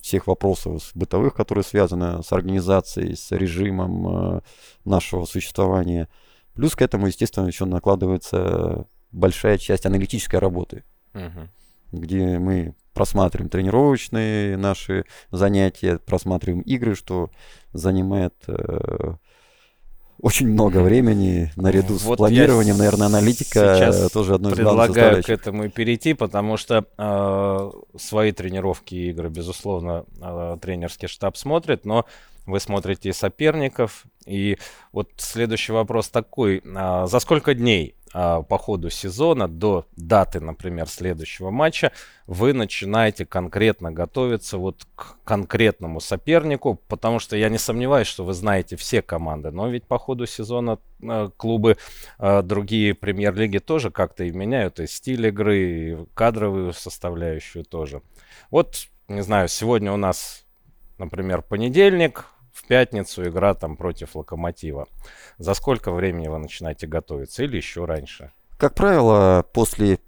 всех 0.00 0.26
вопросов 0.26 0.90
бытовых, 0.94 1.34
которые 1.34 1.64
связаны 1.64 2.22
с 2.22 2.32
организацией, 2.32 3.14
с 3.14 3.30
режимом 3.30 4.08
э, 4.08 4.40
нашего 4.86 5.26
существования. 5.26 6.08
Плюс 6.54 6.74
к 6.74 6.80
этому, 6.80 7.08
естественно, 7.08 7.46
еще 7.46 7.66
накладывается 7.66 8.86
большая 9.12 9.58
часть 9.58 9.84
аналитической 9.84 10.36
работы, 10.36 10.84
угу. 11.12 11.50
где 11.92 12.38
мы 12.38 12.74
просматриваем 12.96 13.50
тренировочные 13.50 14.56
наши 14.56 15.04
занятия, 15.30 15.98
просматриваем 15.98 16.62
игры, 16.62 16.94
что 16.94 17.30
занимает 17.74 18.32
э, 18.48 19.14
очень 20.18 20.48
много 20.48 20.78
времени 20.78 21.52
наряду 21.56 21.98
вот 21.98 22.14
с 22.14 22.16
планированием, 22.16 22.78
наверное, 22.78 23.08
аналитика 23.08 24.08
тоже 24.10 24.34
одно 24.34 24.50
из 24.50 24.58
главных 24.58 24.86
предлагаю 24.86 25.22
к 25.22 25.28
этому 25.28 25.64
и 25.64 25.68
перейти, 25.68 26.14
потому 26.14 26.56
что 26.56 26.86
э, 26.96 27.70
свои 27.98 28.32
тренировки 28.32 28.94
и 28.94 29.10
игры, 29.10 29.28
безусловно, 29.28 30.06
э, 30.18 30.56
тренерский 30.62 31.06
штаб 31.06 31.36
смотрит, 31.36 31.84
но 31.84 32.06
вы 32.46 32.60
смотрите 32.60 33.12
соперников. 33.12 34.04
И 34.24 34.56
вот 34.92 35.10
следующий 35.18 35.72
вопрос 35.72 36.08
такой. 36.08 36.62
А, 36.74 37.06
за 37.06 37.20
сколько 37.20 37.54
дней 37.54 37.94
а, 38.18 38.40
по 38.40 38.56
ходу 38.56 38.88
сезона 38.88 39.46
до 39.46 39.84
даты, 39.94 40.40
например, 40.40 40.88
следующего 40.88 41.50
матча 41.50 41.92
вы 42.26 42.54
начинаете 42.54 43.26
конкретно 43.26 43.92
готовиться 43.92 44.56
вот 44.56 44.86
к 44.94 45.18
конкретному 45.22 46.00
сопернику? 46.00 46.80
Потому 46.88 47.18
что 47.18 47.36
я 47.36 47.50
не 47.50 47.58
сомневаюсь, 47.58 48.06
что 48.06 48.24
вы 48.24 48.32
знаете 48.32 48.76
все 48.76 49.02
команды, 49.02 49.50
но 49.50 49.68
ведь 49.68 49.84
по 49.84 49.98
ходу 49.98 50.24
сезона 50.24 50.78
а, 51.02 51.28
клубы 51.36 51.76
другие 52.18 52.94
премьер-лиги 52.94 53.58
тоже 53.58 53.90
как-то 53.90 54.24
и 54.24 54.30
меняют 54.30 54.80
и 54.80 54.86
стиль 54.86 55.26
игры, 55.26 55.58
и 55.58 55.96
кадровую 56.14 56.72
составляющую 56.72 57.66
тоже. 57.66 58.00
Вот, 58.50 58.86
не 59.08 59.22
знаю, 59.22 59.48
сегодня 59.48 59.92
у 59.92 59.98
нас, 59.98 60.46
например, 60.96 61.42
понедельник, 61.42 62.24
пятницу 62.66 63.24
игра 63.24 63.54
там 63.54 63.76
против 63.76 64.14
Локомотива. 64.16 64.86
За 65.38 65.54
сколько 65.54 65.92
времени 65.92 66.28
вы 66.28 66.38
начинаете 66.38 66.86
готовиться 66.86 67.44
или 67.44 67.56
еще 67.56 67.84
раньше? 67.84 68.32
Как 68.58 68.74
правило, 68.74 69.44
после 69.52 69.98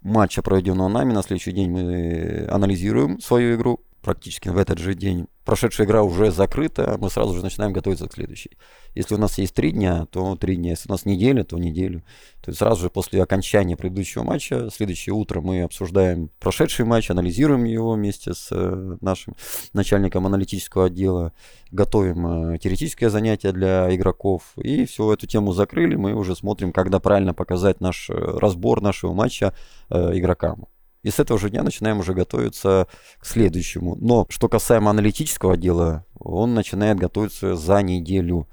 матча, 0.00 0.42
проведенного 0.42 0.88
нами, 0.88 1.12
на 1.12 1.22
следующий 1.22 1.52
день 1.52 1.70
мы 1.70 2.46
анализируем 2.48 3.20
свою 3.20 3.56
игру, 3.56 3.80
практически 4.02 4.48
в 4.48 4.58
этот 4.58 4.78
же 4.78 4.94
день. 4.94 5.26
Прошедшая 5.44 5.86
игра 5.86 6.02
уже 6.02 6.30
закрыта, 6.30 6.96
мы 6.98 7.10
сразу 7.10 7.34
же 7.34 7.42
начинаем 7.42 7.74
готовиться 7.74 8.08
к 8.08 8.14
следующей. 8.14 8.56
Если 8.94 9.14
у 9.14 9.18
нас 9.18 9.36
есть 9.36 9.54
три 9.54 9.72
дня, 9.72 10.06
то 10.06 10.36
три 10.36 10.56
дня. 10.56 10.70
Если 10.70 10.88
у 10.88 10.92
нас 10.92 11.04
неделя, 11.04 11.44
то 11.44 11.58
неделю. 11.58 12.02
То 12.42 12.50
есть 12.50 12.58
сразу 12.58 12.82
же 12.82 12.90
после 12.90 13.22
окончания 13.22 13.76
предыдущего 13.76 14.22
матча, 14.22 14.70
следующее 14.70 15.14
утро 15.14 15.42
мы 15.42 15.62
обсуждаем 15.62 16.30
прошедший 16.40 16.86
матч, 16.86 17.10
анализируем 17.10 17.64
его 17.64 17.92
вместе 17.92 18.32
с 18.32 18.48
э, 18.52 18.96
нашим 19.02 19.34
начальником 19.74 20.26
аналитического 20.26 20.86
отдела, 20.86 21.32
готовим 21.70 22.54
э, 22.54 22.58
теоретическое 22.58 23.10
занятие 23.10 23.52
для 23.52 23.94
игроков. 23.94 24.52
И 24.56 24.86
всю 24.86 25.12
эту 25.12 25.26
тему 25.26 25.52
закрыли, 25.52 25.96
мы 25.96 26.14
уже 26.14 26.34
смотрим, 26.34 26.72
когда 26.72 27.00
правильно 27.00 27.34
показать 27.34 27.82
наш 27.82 28.08
э, 28.08 28.14
разбор 28.14 28.80
нашего 28.80 29.12
матча 29.12 29.52
игрокам. 29.90 30.66
И 31.04 31.10
с 31.10 31.20
этого 31.20 31.38
же 31.38 31.50
дня 31.50 31.62
начинаем 31.62 32.00
уже 32.00 32.14
готовиться 32.14 32.88
к 33.18 33.26
следующему. 33.26 33.96
Но 34.00 34.26
что 34.30 34.48
касаемо 34.48 34.90
аналитического 34.90 35.56
дела, 35.56 36.04
он 36.18 36.54
начинает 36.54 36.98
готовиться 36.98 37.54
за 37.54 37.82
неделю. 37.82 38.48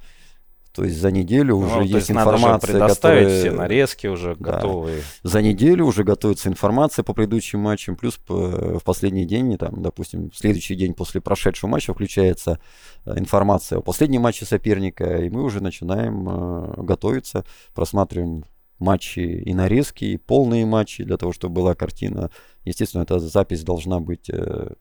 То 0.74 0.84
есть 0.84 0.98
за 0.98 1.12
неделю 1.12 1.60
ну, 1.60 1.68
уже 1.68 1.82
есть, 1.82 1.94
есть 1.94 2.12
информация, 2.12 2.52
надо 2.52 2.68
же 2.68 2.74
предоставить 2.74 3.24
которая... 3.24 3.40
все 3.42 3.52
нарезки 3.52 4.08
уже 4.08 4.36
да. 4.36 4.54
готовые. 4.54 5.02
За 5.24 5.42
неделю 5.42 5.86
уже 5.86 6.04
готовится 6.04 6.50
информация 6.50 7.04
по 7.04 7.14
предыдущим 7.14 7.60
матчам, 7.60 7.96
плюс 7.96 8.20
в 8.28 8.80
последний 8.84 9.26
день, 9.26 9.58
там, 9.58 9.82
допустим, 9.82 10.30
в 10.30 10.38
следующий 10.38 10.76
день 10.76 10.94
после 10.94 11.20
прошедшего 11.20 11.70
матча 11.70 11.94
включается 11.94 12.60
э, 13.06 13.18
информация 13.18 13.80
о 13.80 13.82
последнем 13.82 14.22
матче 14.22 14.46
соперника, 14.46 15.18
и 15.18 15.30
мы 15.30 15.44
уже 15.44 15.62
начинаем 15.62 16.28
э, 16.30 16.84
готовиться, 16.84 17.44
просматриваем 17.74 18.46
матчи 18.82 19.20
и 19.20 19.54
нарезки, 19.54 20.06
и 20.06 20.18
полные 20.18 20.66
матчи, 20.66 21.04
для 21.04 21.18
того, 21.18 21.32
чтобы 21.32 21.56
была 21.56 21.76
картина. 21.76 22.32
Естественно, 22.66 23.04
эта 23.04 23.20
запись 23.20 23.64
должна 23.64 24.00
быть 24.00 24.30
э, 24.30 24.74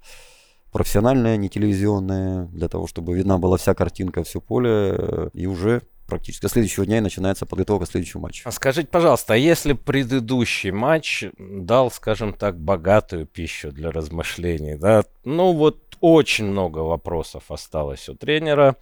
профессиональная, 0.72 1.36
не 1.36 1.48
телевизионная, 1.48 2.46
для 2.46 2.68
того, 2.68 2.86
чтобы 2.86 3.14
видна 3.14 3.38
была 3.38 3.56
вся 3.56 3.74
картинка, 3.74 4.24
все 4.24 4.40
поле, 4.40 4.70
э, 4.70 5.30
и 5.34 5.46
уже 5.46 5.82
практически 6.10 6.46
с 6.46 6.50
следующего 6.50 6.84
дня 6.84 6.98
и 6.98 7.00
начинается 7.00 7.46
подготовка 7.46 7.86
к 7.86 7.88
следующему 7.88 8.24
матчу. 8.24 8.42
А 8.44 8.50
скажите, 8.50 8.88
пожалуйста, 8.88 9.34
а 9.34 9.36
если 9.36 9.72
предыдущий 9.72 10.72
матч 10.72 11.24
дал, 11.38 11.90
скажем 11.90 12.34
так, 12.34 12.58
богатую 12.58 13.26
пищу 13.26 13.70
для 13.70 13.92
размышлений, 13.92 14.74
да, 14.74 15.04
ну 15.24 15.52
вот 15.52 15.96
очень 16.00 16.46
много 16.46 16.80
вопросов 16.80 17.50
осталось 17.50 18.08
у 18.08 18.14
тренера, 18.14 18.76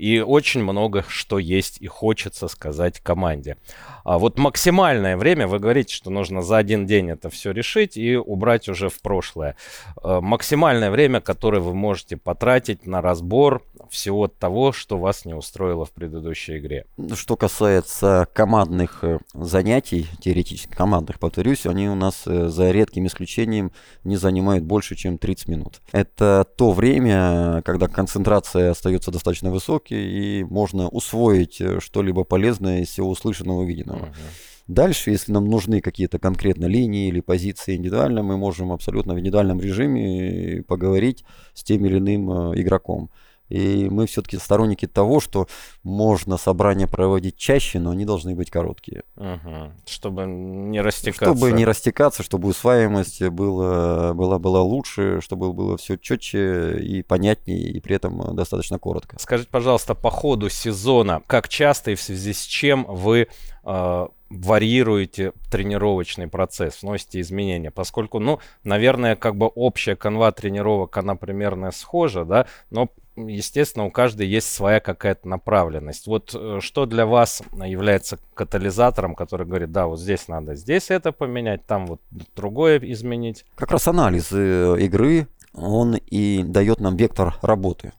и 0.00 0.20
очень 0.20 0.62
много 0.62 1.04
что 1.08 1.38
есть 1.38 1.76
и 1.80 1.86
хочется 1.86 2.48
сказать 2.48 3.00
команде. 3.00 3.58
А 4.02 4.18
вот 4.18 4.38
максимальное 4.38 5.16
время, 5.16 5.46
вы 5.46 5.58
говорите, 5.58 5.94
что 5.94 6.10
нужно 6.10 6.40
за 6.40 6.56
один 6.56 6.86
день 6.86 7.10
это 7.10 7.28
все 7.28 7.52
решить 7.52 7.98
и 7.98 8.16
убрать 8.16 8.68
уже 8.68 8.88
в 8.88 9.00
прошлое. 9.02 9.56
А, 10.02 10.22
максимальное 10.22 10.90
время, 10.90 11.20
которое 11.20 11.60
вы 11.60 11.74
можете 11.74 12.16
потратить 12.16 12.86
на 12.86 13.02
разбор 13.02 13.62
всего 13.90 14.28
того, 14.28 14.72
что 14.72 14.98
вас 14.98 15.24
не 15.24 15.34
устроило 15.34 15.84
в 15.84 15.90
предыдущей 15.90 16.58
игре. 16.58 16.86
Что 17.14 17.36
касается 17.36 18.26
командных 18.32 19.02
э, 19.02 19.18
занятий, 19.34 20.06
теоретически 20.20 20.72
командных, 20.72 21.18
повторюсь, 21.18 21.66
они 21.66 21.88
у 21.88 21.94
нас 21.94 22.22
э, 22.26 22.48
за 22.48 22.70
редким 22.70 23.06
исключением 23.06 23.72
не 24.04 24.16
занимают 24.16 24.64
больше, 24.64 24.94
чем 24.94 25.18
30 25.18 25.48
минут. 25.48 25.80
Это 25.92 26.46
то 26.56 26.72
время, 26.72 27.62
когда 27.64 27.88
концентрация 27.88 28.70
остается 28.70 29.10
достаточно 29.10 29.50
высокой, 29.50 29.89
и 29.92 30.44
можно 30.44 30.88
усвоить 30.88 31.60
э, 31.60 31.80
что-либо 31.80 32.24
полезное 32.24 32.80
из 32.80 32.88
всего 32.88 33.10
услышанного 33.10 33.62
и 33.62 33.64
увиденного. 33.64 34.06
Uh-huh. 34.06 34.64
Дальше, 34.66 35.10
если 35.10 35.32
нам 35.32 35.48
нужны 35.48 35.80
какие-то 35.80 36.18
конкретно 36.18 36.66
линии 36.66 37.08
или 37.08 37.20
позиции 37.20 37.74
индивидуально, 37.74 38.22
мы 38.22 38.36
можем 38.36 38.70
абсолютно 38.70 39.14
в 39.14 39.18
индивидуальном 39.18 39.60
режиме 39.60 40.62
поговорить 40.62 41.24
с 41.54 41.64
тем 41.64 41.84
или 41.86 41.98
иным 41.98 42.54
игроком. 42.54 43.10
И 43.50 43.88
мы 43.90 44.06
все-таки 44.06 44.38
сторонники 44.38 44.86
того, 44.86 45.20
что 45.20 45.46
можно 45.82 46.38
собрания 46.38 46.86
проводить 46.86 47.36
чаще, 47.36 47.78
но 47.78 47.90
они 47.90 48.04
должны 48.04 48.34
быть 48.34 48.50
короткие. 48.50 49.02
Угу. 49.16 49.72
Чтобы 49.86 50.24
не 50.26 50.80
растекаться. 50.80 51.36
Чтобы 51.36 51.52
не 51.52 51.64
растекаться, 51.64 52.22
чтобы 52.22 52.48
усваиваемость 52.48 53.22
была, 53.28 54.14
была, 54.14 54.38
была 54.38 54.62
лучше, 54.62 55.20
чтобы 55.20 55.52
было 55.52 55.76
все 55.76 55.96
четче 55.98 56.78
и 56.78 57.02
понятнее, 57.02 57.60
и 57.60 57.80
при 57.80 57.96
этом 57.96 58.34
достаточно 58.34 58.78
коротко. 58.78 59.16
Скажите, 59.18 59.50
пожалуйста, 59.50 59.94
по 59.94 60.10
ходу 60.10 60.48
сезона, 60.48 61.22
как 61.26 61.48
часто 61.48 61.90
и 61.90 61.94
в 61.96 62.00
связи 62.00 62.32
с 62.32 62.42
чем 62.42 62.86
вы 62.88 63.28
э, 63.64 64.06
варьируете 64.30 65.32
тренировочный 65.50 66.28
процесс, 66.28 66.82
вносите 66.82 67.20
изменения, 67.20 67.72
поскольку, 67.72 68.20
ну, 68.20 68.38
наверное, 68.62 69.16
как 69.16 69.36
бы 69.36 69.46
общая 69.46 69.96
канва 69.96 70.30
тренировок, 70.30 70.96
она 70.96 71.16
примерно 71.16 71.72
схожа, 71.72 72.24
да, 72.24 72.46
но 72.70 72.88
естественно, 73.26 73.84
у 73.84 73.90
каждой 73.90 74.26
есть 74.26 74.52
своя 74.52 74.80
какая-то 74.80 75.28
направленность. 75.28 76.06
Вот 76.06 76.34
э, 76.34 76.58
что 76.60 76.86
для 76.86 77.06
вас 77.06 77.42
является 77.52 78.18
катализатором, 78.34 79.14
который 79.14 79.46
говорит, 79.46 79.72
да, 79.72 79.86
вот 79.86 80.00
здесь 80.00 80.28
надо 80.28 80.54
здесь 80.54 80.90
это 80.90 81.12
поменять, 81.12 81.66
там 81.66 81.86
вот 81.86 82.00
другое 82.34 82.78
изменить? 82.78 83.44
Как 83.54 83.70
раз 83.70 83.88
анализ 83.88 84.28
э, 84.32 84.76
игры, 84.80 85.28
он 85.52 85.96
и 85.96 86.42
дает 86.42 86.80
нам 86.80 86.96
вектор 86.96 87.36
работы. 87.42 87.92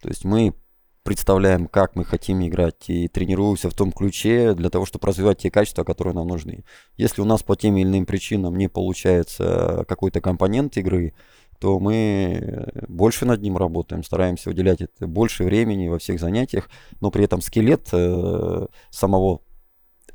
То 0.00 0.08
есть 0.08 0.24
мы 0.24 0.54
представляем, 1.08 1.68
как 1.68 1.96
мы 1.96 2.04
хотим 2.04 2.46
играть 2.46 2.90
и 2.90 3.08
тренируемся 3.08 3.70
в 3.70 3.74
том 3.74 3.92
ключе 3.92 4.52
для 4.52 4.68
того, 4.68 4.84
чтобы 4.84 5.06
развивать 5.06 5.38
те 5.38 5.50
качества, 5.50 5.82
которые 5.82 6.14
нам 6.14 6.28
нужны. 6.28 6.64
Если 6.98 7.22
у 7.22 7.24
нас 7.24 7.42
по 7.42 7.56
тем 7.56 7.78
или 7.78 7.88
иным 7.88 8.04
причинам 8.04 8.56
не 8.56 8.68
получается 8.68 9.86
какой-то 9.88 10.20
компонент 10.20 10.76
игры, 10.76 11.14
то 11.58 11.78
мы 11.78 12.38
э, 12.40 12.84
больше 12.88 13.26
над 13.26 13.42
ним 13.42 13.56
работаем, 13.56 14.04
стараемся 14.04 14.50
уделять 14.50 14.80
это 14.80 15.06
больше 15.06 15.44
времени 15.44 15.88
во 15.88 15.98
всех 15.98 16.20
занятиях, 16.20 16.68
но 17.00 17.10
при 17.10 17.24
этом 17.24 17.40
скелет 17.40 17.88
э, 17.92 18.66
самого 18.90 19.40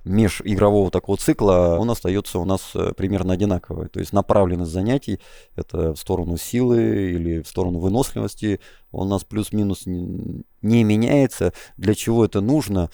межигрового 0.06 0.91
такого 0.91 1.17
цикла, 1.17 1.77
он 1.79 1.89
остается 1.89 2.39
у 2.39 2.45
нас 2.45 2.71
э, 2.75 2.93
примерно 2.95 3.34
одинаковый. 3.34 3.88
То 3.88 3.99
есть 3.99 4.13
направленность 4.13 4.71
занятий, 4.71 5.19
это 5.56 5.93
в 5.93 5.97
сторону 5.97 6.38
силы 6.38 7.12
или 7.12 7.41
в 7.41 7.47
сторону 7.47 7.79
выносливости, 7.79 8.60
у 8.91 9.06
нас 9.06 9.23
плюс-минус 9.23 9.84
не 9.86 10.84
меняется. 10.84 11.53
Для 11.77 11.95
чего 11.95 12.25
это 12.25 12.41
нужно? 12.41 12.89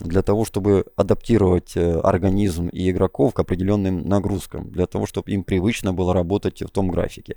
Для 0.00 0.22
того, 0.22 0.44
чтобы 0.44 0.86
адаптировать 0.96 1.76
э, 1.76 2.00
организм 2.00 2.68
и 2.68 2.90
игроков 2.90 3.34
к 3.34 3.40
определенным 3.40 4.08
нагрузкам, 4.08 4.70
для 4.70 4.86
того, 4.86 5.06
чтобы 5.06 5.30
им 5.30 5.44
привычно 5.44 5.92
было 5.92 6.14
работать 6.14 6.62
в 6.62 6.68
том 6.68 6.88
графике. 6.88 7.36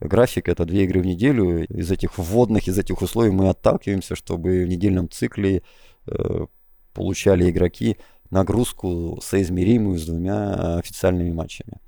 График 0.00 0.48
это 0.48 0.64
две 0.64 0.84
игры 0.84 1.00
в 1.00 1.06
неделю. 1.06 1.64
Из 1.66 1.90
этих 1.90 2.18
вводных, 2.18 2.68
из 2.68 2.78
этих 2.78 3.02
условий 3.02 3.30
мы 3.30 3.48
отталкиваемся, 3.48 4.16
чтобы 4.16 4.64
в 4.64 4.68
недельном 4.68 5.08
цикле 5.10 5.62
э, 6.06 6.46
получали 6.92 7.50
игроки 7.50 7.96
нагрузку 8.30 9.18
соизмеримую 9.22 9.98
с 9.98 10.06
двумя 10.06 10.78
официальными 10.78 11.32
матчами. 11.32 11.78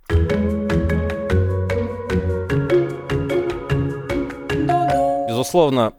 Безусловно, 5.29 5.93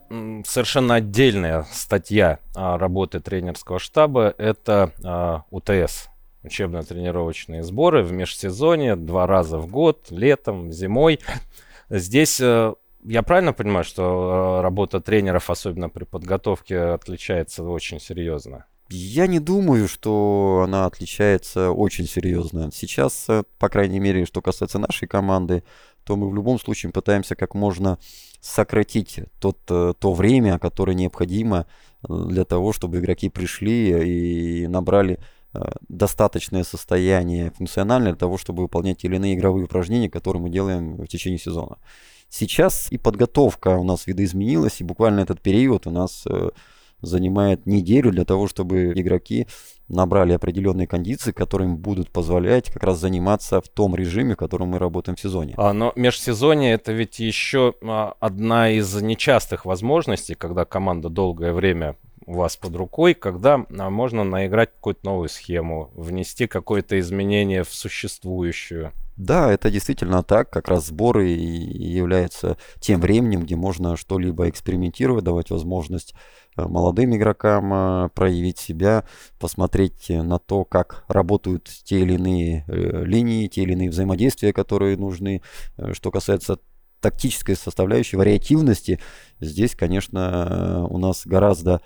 совершенно 0.48 0.96
отдельная 0.96 1.66
статья 1.72 2.40
работы 2.56 3.20
тренерского 3.20 3.80
штаба– 3.80 4.34
это 4.38 4.94
а, 5.04 5.44
УТС, 5.52 6.08
учебно-тренировочные 6.44 7.64
сборы 7.64 8.04
в 8.04 8.12
межсезонье, 8.12 8.96
два 8.96 9.28
раза 9.28 9.58
в 9.58 9.68
год, 9.68 10.08
летом, 10.10 10.72
зимой. 10.72 11.20
Здесь 11.90 12.40
э, 12.40 12.74
я 13.04 13.24
правильно 13.24 13.54
понимаю, 13.54 13.84
что 13.84 14.58
э, 14.60 14.62
работа 14.62 15.00
тренеров, 15.00 15.50
особенно 15.50 15.90
при 15.90 16.04
подготовке, 16.04 16.80
отличается 16.80 17.64
очень 17.64 18.00
серьезно? 18.00 18.66
Я 18.90 19.28
не 19.28 19.40
думаю, 19.40 19.88
что 19.88 20.64
она 20.66 20.86
отличается 20.86 21.72
очень 21.72 22.08
серьезно. 22.08 22.70
Сейчас, 22.74 23.26
э, 23.30 23.44
по 23.60 23.70
крайней 23.70 24.00
мере, 24.00 24.26
что 24.26 24.42
касается 24.42 24.80
нашей 24.80 25.08
команды, 25.08 25.64
то 26.08 26.15
мы 26.15 26.30
в 26.30 26.34
любом 26.34 26.58
случае 26.58 26.93
пытаемся 26.93 27.36
как 27.36 27.54
можно 27.54 28.00
сократить 28.39 29.20
тот, 29.41 29.58
э, 29.70 29.93
то 30.00 30.13
время, 30.13 30.58
которое 30.58 30.93
необходимо 30.93 31.65
э, 32.08 32.13
для 32.30 32.46
того, 32.46 32.72
чтобы 32.72 33.00
игроки 33.00 33.28
пришли 33.28 34.62
и 34.63 34.67
набрали 34.67 35.20
э, 35.54 35.60
достаточное 35.89 36.63
состояние 36.63 37.52
функциональное 37.52 38.13
для 38.13 38.20
того, 38.20 38.38
чтобы 38.38 38.63
выполнять 38.63 39.04
или 39.04 39.17
иные 39.17 39.36
игровые 39.36 39.65
упражнения, 39.65 40.10
которые 40.10 40.41
мы 40.41 40.50
делаем 40.50 40.96
в 40.96 41.08
течение 41.08 41.39
сезона. 41.39 41.78
Сейчас 42.30 42.89
и 42.89 42.98
подготовка 42.98 43.78
у 43.78 43.84
нас 43.84 44.08
видоизменилась, 44.08 44.80
и 44.80 44.86
буквально 44.86 45.20
этот 45.20 45.41
период 45.41 45.88
у 45.88 45.91
нас 45.91 46.26
занимает 47.02 47.66
неделю 47.66 48.12
для 48.12 48.26
того, 48.26 48.48
чтобы 48.48 48.94
игроки 48.96 49.48
набрали 49.88 50.34
определенные 50.34 50.88
кондиции, 50.88 51.32
которые 51.32 51.70
им 51.70 51.78
будут 51.78 52.12
позволять 52.12 52.72
как 52.72 52.84
раз 52.84 53.00
заниматься 53.00 53.62
в 53.62 53.70
том 53.70 53.96
режиме, 53.96 54.34
в 54.34 54.38
котором 54.38 54.70
мы 54.70 54.80
работаем 54.80 55.16
в 55.16 55.20
сезоне. 55.20 55.54
А, 55.58 55.74
но 55.74 55.94
межсезонье 55.96 56.74
это 56.74 56.92
ведь 56.92 57.20
еще 57.20 57.74
а, 57.82 58.16
одна 58.20 58.70
из 58.70 58.94
нечастых 59.02 59.66
возможностей, 59.66 60.36
когда 60.36 60.66
команда 60.66 61.10
долгое 61.10 61.54
время 61.54 61.96
у 62.26 62.34
вас 62.34 62.58
под 62.58 62.76
рукой, 62.76 63.14
когда 63.14 63.66
а, 63.78 63.90
можно 63.90 64.24
наиграть 64.26 64.72
какую-то 64.74 65.06
новую 65.06 65.30
схему, 65.30 65.92
внести 65.96 66.48
какое-то 66.48 67.00
изменение 67.00 67.64
в 67.64 67.74
существующую. 67.74 68.92
Да, 69.16 69.52
это 69.52 69.72
действительно 69.72 70.22
так. 70.22 70.50
Как 70.52 70.68
раз 70.68 70.88
сборы 70.88 71.28
являются 71.30 72.58
тем 72.80 73.02
временем, 73.02 73.44
где 73.44 73.56
можно 73.56 73.98
что-либо 73.98 74.48
экспериментировать, 74.48 75.24
давать 75.24 75.50
возможность 75.50 76.14
молодым 76.58 77.15
игрокам 77.15 77.74
э, 77.74 78.10
проявить 78.13 78.60
себя, 78.60 79.06
посмотреть 79.39 80.10
на 80.10 80.39
то, 80.39 80.65
как 80.65 81.06
работают 81.08 81.70
те 81.84 82.00
или 82.00 82.13
иные 82.13 82.65
э, 82.67 83.04
линии, 83.04 83.48
те 83.48 83.63
или 83.63 83.74
иные 83.74 83.89
взаимодействия, 83.89 84.54
которые 84.54 84.98
нужны. 84.98 85.41
Что 85.93 86.12
касается 86.12 86.60
тактической 87.00 87.56
составляющей, 87.56 88.17
вариативности, 88.17 89.00
здесь, 89.39 89.76
конечно, 89.76 90.88
у 90.89 90.98
нас 90.98 91.24
гораздо 91.26 91.76
э, 91.76 91.80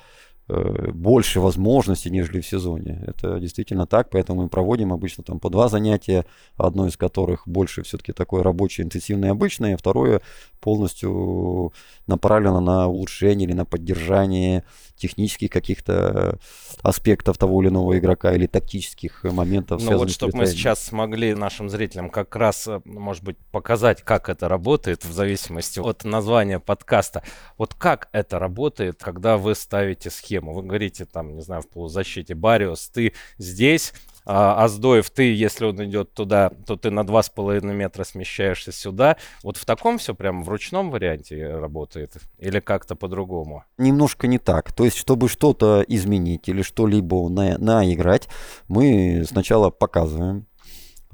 больше 0.93 1.39
возможностей, 1.39 2.09
нежели 2.09 2.41
в 2.41 2.47
сезоне. 2.47 3.03
Это 3.07 3.39
действительно 3.39 3.87
так, 3.87 4.09
поэтому 4.09 4.43
мы 4.43 4.49
проводим 4.49 4.93
обычно 4.93 5.23
там 5.23 5.39
по 5.39 5.49
два 5.49 5.67
занятия, 5.69 6.25
одно 6.57 6.87
из 6.87 6.97
которых 6.97 7.47
больше 7.47 7.83
все-таки 7.83 8.13
такое 8.13 8.43
рабочее, 8.43 8.85
интенсивное, 8.85 9.31
обычное, 9.31 9.75
а 9.75 9.77
второе 9.77 10.21
полностью 10.59 11.73
направлено 12.07 12.61
на 12.61 12.87
улучшение 12.87 13.47
или 13.47 13.53
на 13.53 13.65
поддержание 13.65 14.63
технических 14.95 15.49
каких-то 15.49 16.37
аспектов 16.83 17.37
того 17.37 17.61
или 17.61 17.69
иного 17.69 17.97
игрока 17.97 18.33
или 18.33 18.45
тактических 18.45 19.23
моментов. 19.23 19.81
Ну 19.83 19.97
вот, 19.97 20.11
чтобы 20.11 20.37
мы 20.37 20.45
сейчас 20.45 20.83
смогли 20.83 21.33
нашим 21.33 21.69
зрителям 21.69 22.09
как 22.09 22.35
раз, 22.35 22.67
э, 22.67 22.81
может 22.85 23.23
быть, 23.23 23.37
показать, 23.51 24.03
как 24.03 24.29
это 24.29 24.47
работает 24.47 25.03
в 25.03 25.11
зависимости 25.11 25.79
от 25.79 26.03
названия 26.03 26.59
подкаста. 26.59 27.23
Вот 27.57 27.73
как 27.73 28.09
это 28.11 28.37
работает, 28.37 29.01
когда 29.03 29.37
вы 29.37 29.55
ставите 29.55 30.09
схему? 30.11 30.40
Вы 30.49 30.63
говорите 30.63 31.06
там, 31.06 31.36
не 31.36 31.41
знаю, 31.41 31.62
в 31.62 31.69
полузащите, 31.69 32.36
Бариус, 32.36 32.89
ты 32.89 33.13
здесь, 33.38 33.93
а, 34.25 34.63
Аздоев, 34.63 35.10
ты, 35.10 35.34
если 35.34 35.65
он 35.65 35.84
идет 35.86 36.13
туда, 36.13 36.51
то 36.65 36.75
ты 36.75 36.91
на 36.91 37.01
2,5 37.01 37.62
метра 37.73 38.04
смещаешься 38.04 38.71
сюда. 38.71 39.17
Вот 39.43 39.58
в 39.58 39.65
таком 39.65 39.97
все 39.97 40.13
прям 40.13 40.43
в 40.43 40.49
ручном 40.49 40.91
варианте 40.91 41.56
работает? 41.58 42.13
Или 42.38 42.60
как-то 42.60 42.95
по-другому? 42.95 43.63
Немножко 43.77 44.27
не 44.27 44.38
так. 44.38 44.71
То 44.73 44.86
есть, 44.86 44.97
чтобы 44.97 45.30
что-то 45.30 45.84
изменить 45.88 46.47
или 46.47 46.62
что-либо 46.62 47.30
на, 47.30 47.58
наиграть, 47.58 48.27
мы 48.67 49.23
сначала 49.27 49.69
показываем, 49.69 50.45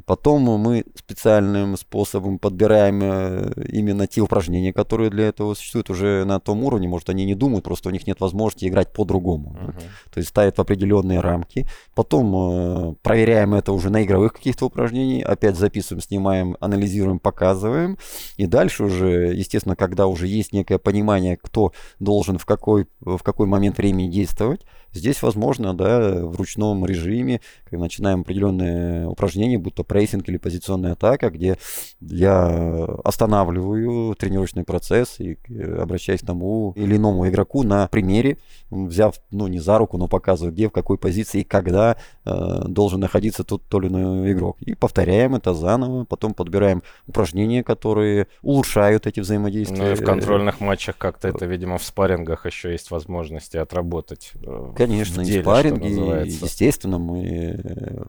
Потом 0.06 0.42
мы 0.44 0.86
специальным 0.96 1.78
способом 1.78 2.40
подбираем 2.40 3.00
э, 3.04 3.52
именно 3.70 4.08
те 4.08 4.22
упражнения, 4.22 4.74
которые 4.74 5.10
для 5.10 5.28
этого 5.28 5.54
существуют 5.54 5.90
уже 5.90 6.24
на 6.26 6.40
том 6.40 6.64
уровне. 6.64 6.88
Может, 6.88 7.10
они 7.10 7.26
не 7.26 7.36
думают, 7.36 7.66
просто 7.66 7.90
у 7.90 7.92
них 7.92 8.08
нет 8.08 8.20
возможности 8.20 8.68
играть 8.68 8.94
по-другому. 8.94 9.56
Uh-huh. 9.60 9.82
То 10.14 10.18
есть 10.20 10.30
ставят 10.30 10.58
в 10.58 10.62
определенные 10.62 11.20
рамки. 11.20 11.68
Потом 11.96 12.36
э, 12.36 12.96
проверяем 13.02 13.54
это 13.54 13.74
уже 13.74 13.90
на 13.90 14.04
игровых 14.04 14.34
каких-то 14.34 14.66
упражнениях. 14.66 15.28
Опять 15.28 15.58
записываем, 15.58 16.02
снимаем, 16.02 16.58
анализируем, 16.60 17.20
показываем. 17.20 17.98
И 18.38 18.46
дальше 18.46 18.84
уже, 18.86 19.34
естественно, 19.34 19.76
когда 19.76 20.08
уже 20.08 20.28
есть 20.28 20.54
некое 20.54 20.78
понимание, 20.78 21.38
кто 21.38 21.74
должен 22.00 22.38
в 22.38 22.46
какой, 22.46 22.88
в 23.00 23.20
какой 23.20 23.48
момент 23.48 23.78
времени 23.78 24.10
действовать, 24.10 24.62
Здесь 24.94 25.22
возможно, 25.22 25.74
да, 25.74 26.26
в 26.26 26.36
ручном 26.36 26.86
режиме, 26.86 27.42
когда 27.66 27.84
начинаем 27.84 28.22
определенные 28.22 29.08
упражнения, 29.08 29.58
будто 29.58 29.84
прессинг 29.84 30.28
или 30.30 30.38
позиционная 30.38 30.94
атака, 30.94 31.30
где 31.30 31.58
я 32.02 32.86
останавливаю 33.04 34.16
тренировочный 34.16 34.64
процесс 34.64 35.20
и 35.20 35.38
э, 35.50 35.82
обращаюсь 35.82 36.22
к 36.22 36.26
тому 36.26 36.74
или 36.76 36.98
иному 36.98 37.28
игроку 37.28 37.64
на 37.64 37.88
примере, 37.88 38.38
взяв, 38.70 39.16
ну, 39.32 39.48
не 39.48 39.60
за 39.60 39.78
руку, 39.78 39.98
но 39.98 40.08
показываю, 40.08 40.54
где, 40.54 40.68
в 40.68 40.72
какой 40.72 40.98
позиции 40.98 41.42
и 41.42 41.44
когда 41.44 41.98
э, 42.26 42.64
должен 42.68 43.00
находиться 43.00 43.44
тот 43.44 43.64
то 43.68 43.80
или 43.80 43.88
иной 43.88 44.32
игрок. 44.34 44.58
И 44.62 44.76
повторяем 44.76 45.36
это 45.36 45.54
заново, 45.54 46.06
потом 46.06 46.34
подбираем 46.34 46.84
упражнения, 47.08 47.64
которые 47.64 48.28
улучшают 48.42 49.08
эти 49.08 49.20
взаимодействия. 49.20 49.78
Ну 49.78 49.92
и 49.92 49.96
в 49.96 50.04
контрольных 50.04 50.60
матчах 50.60 50.98
как-то 50.98 51.28
это, 51.28 51.46
видимо, 51.46 51.78
в 51.78 51.84
спаррингах 51.84 52.46
еще 52.46 52.72
есть 52.72 52.92
возможности 52.92 53.58
отработать. 53.58 54.32
Э, 54.44 54.74
Конечно, 54.88 55.24
деле, 55.24 55.40
и 55.40 55.42
спарринги, 55.42 56.28
естественно, 56.28 56.98
мы 56.98 57.26
э, 57.26 58.04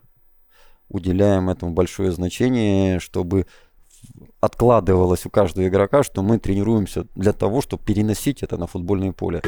уделяем 0.88 1.50
этому 1.50 1.72
большое 1.72 2.12
значение, 2.12 2.98
чтобы 3.00 3.46
откладывалось 4.40 5.26
у 5.26 5.30
каждого 5.30 5.66
игрока, 5.66 6.02
что 6.02 6.22
мы 6.22 6.38
тренируемся 6.38 7.06
для 7.14 7.32
того, 7.32 7.60
чтобы 7.60 7.82
переносить 7.82 8.42
это 8.42 8.56
на 8.56 8.66
футбольное 8.66 9.12
поле. 9.12 9.42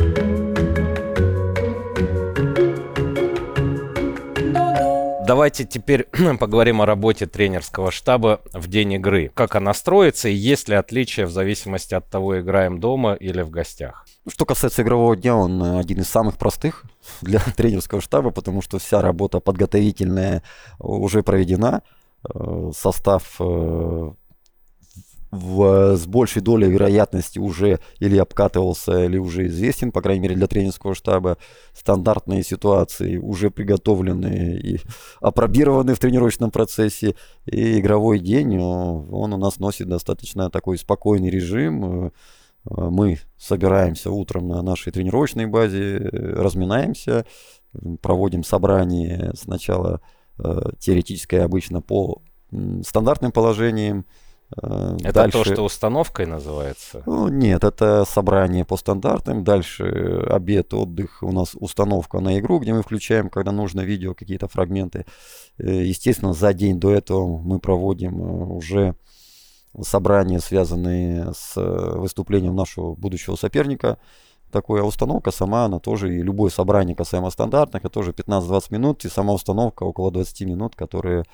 Давайте 5.31 5.65
теперь 5.65 6.09
поговорим 6.41 6.83
о 6.83 6.87
работе 6.87 7.25
тренерского 7.25 7.93
штаба 7.93 8.41
в 8.53 8.67
день 8.67 8.95
игры. 8.95 9.31
Как 9.33 9.55
она 9.55 9.75
строится 9.75 10.29
и 10.29 10.35
есть 10.35 10.69
ли 10.69 10.75
отличия 10.75 11.25
в 11.25 11.31
зависимости 11.31 11.95
от 11.95 12.11
того, 12.11 12.41
играем 12.41 12.81
дома 12.81 13.13
или 13.13 13.43
в 13.43 13.51
гостях? 13.51 14.07
Что 14.27 14.45
касается 14.45 14.83
игрового 14.83 15.15
дня, 15.15 15.37
он 15.37 15.63
э, 15.63 15.79
один 15.79 16.01
из 16.01 16.09
самых 16.09 16.37
простых 16.37 16.83
для 17.21 17.39
тренерского 17.57 18.01
штаба, 18.01 18.33
потому 18.33 18.61
что 18.61 18.81
вся 18.81 19.01
работа 19.01 19.39
подготовительная 19.39 20.43
уже 20.81 21.23
проведена. 21.23 21.83
Э, 22.29 22.73
состав 22.77 23.37
э, 23.39 24.11
в, 25.31 25.97
с 25.97 26.07
большей 26.07 26.43
долей 26.43 26.69
вероятности 26.69 27.39
уже 27.39 27.81
или 27.99 28.17
обкатывался, 28.17 29.05
или 29.05 29.17
уже 29.17 29.47
известен, 29.47 29.93
по 29.93 30.03
крайней 30.03 30.23
мере, 30.23 30.35
для 30.35 30.47
тренерского 30.47 30.95
штаба. 30.95 31.39
Стандартные 31.73 32.43
ситуации 32.43 33.17
уже 33.17 33.51
приготовлены 33.51 34.59
и 34.63 34.81
опробированы 35.21 35.95
в 35.95 35.99
тренировочном 35.99 36.51
процессе. 36.51 37.15
И 37.47 37.79
игровой 37.79 38.19
день, 38.19 38.59
он 38.59 39.33
у 39.33 39.37
нас 39.37 39.59
носит 39.59 39.89
достаточно 39.89 40.51
такой 40.51 40.79
спокойный 40.79 41.31
режим. 41.31 42.13
Мы 42.65 43.19
собираемся 43.39 44.11
утром 44.11 44.49
на 44.49 44.63
нашей 44.63 44.93
тренировочной 44.93 45.47
базе, 45.47 45.99
разминаемся, 46.13 47.25
проводим 48.03 48.43
собрание 48.43 49.33
сначала 49.35 50.03
э, 50.39 50.61
теоретическое 50.79 51.43
обычно 51.43 51.81
по 51.81 52.21
стандартным 52.83 53.33
положениям, 53.33 54.05
Э, 54.05 54.05
это 54.57 55.13
Дальше... 55.13 55.39
то, 55.39 55.45
что 55.45 55.65
установкой 55.65 56.27
называется? 56.27 57.03
Ну, 57.07 57.29
нет, 57.29 57.63
это 57.63 58.05
собрание 58.05 58.65
по 58.65 58.77
стандартам. 58.77 59.45
Дальше 59.45 60.25
обед, 60.29 60.75
отдых, 60.75 61.23
у 61.23 61.31
нас 61.31 61.53
установка 61.55 62.19
на 62.19 62.39
игру, 62.41 62.59
где 62.59 62.73
мы 62.73 62.83
включаем, 62.83 63.31
когда 63.31 63.53
нужно 63.53 63.83
видео, 63.83 64.15
какие-то 64.15 64.49
фрагменты. 64.49 65.07
Э, 65.59 65.85
естественно, 65.85 66.33
за 66.33 66.53
день 66.53 66.81
до 66.81 66.91
этого 66.91 67.39
мы 67.39 67.61
проводим 67.61 68.21
э, 68.21 68.55
уже 68.55 68.97
собрания, 69.81 70.41
связанные 70.41 71.33
с 71.33 71.55
выступлением 71.55 72.57
нашего 72.57 72.97
будущего 72.97 73.37
соперника. 73.37 73.99
Такая 74.51 74.83
установка 74.83 75.31
сама, 75.31 75.67
она 75.67 75.79
тоже, 75.79 76.13
и 76.13 76.23
любое 76.23 76.51
собрание 76.51 76.97
касаемо 76.97 77.31
стандартных, 77.31 77.85
это 77.85 77.95
тоже 77.95 78.11
15-20 78.11 78.63
минут, 78.71 79.05
и 79.05 79.09
сама 79.09 79.33
установка 79.33 79.85
около 79.85 80.11
20 80.11 80.41
минут, 80.41 80.75
которые 80.75 81.25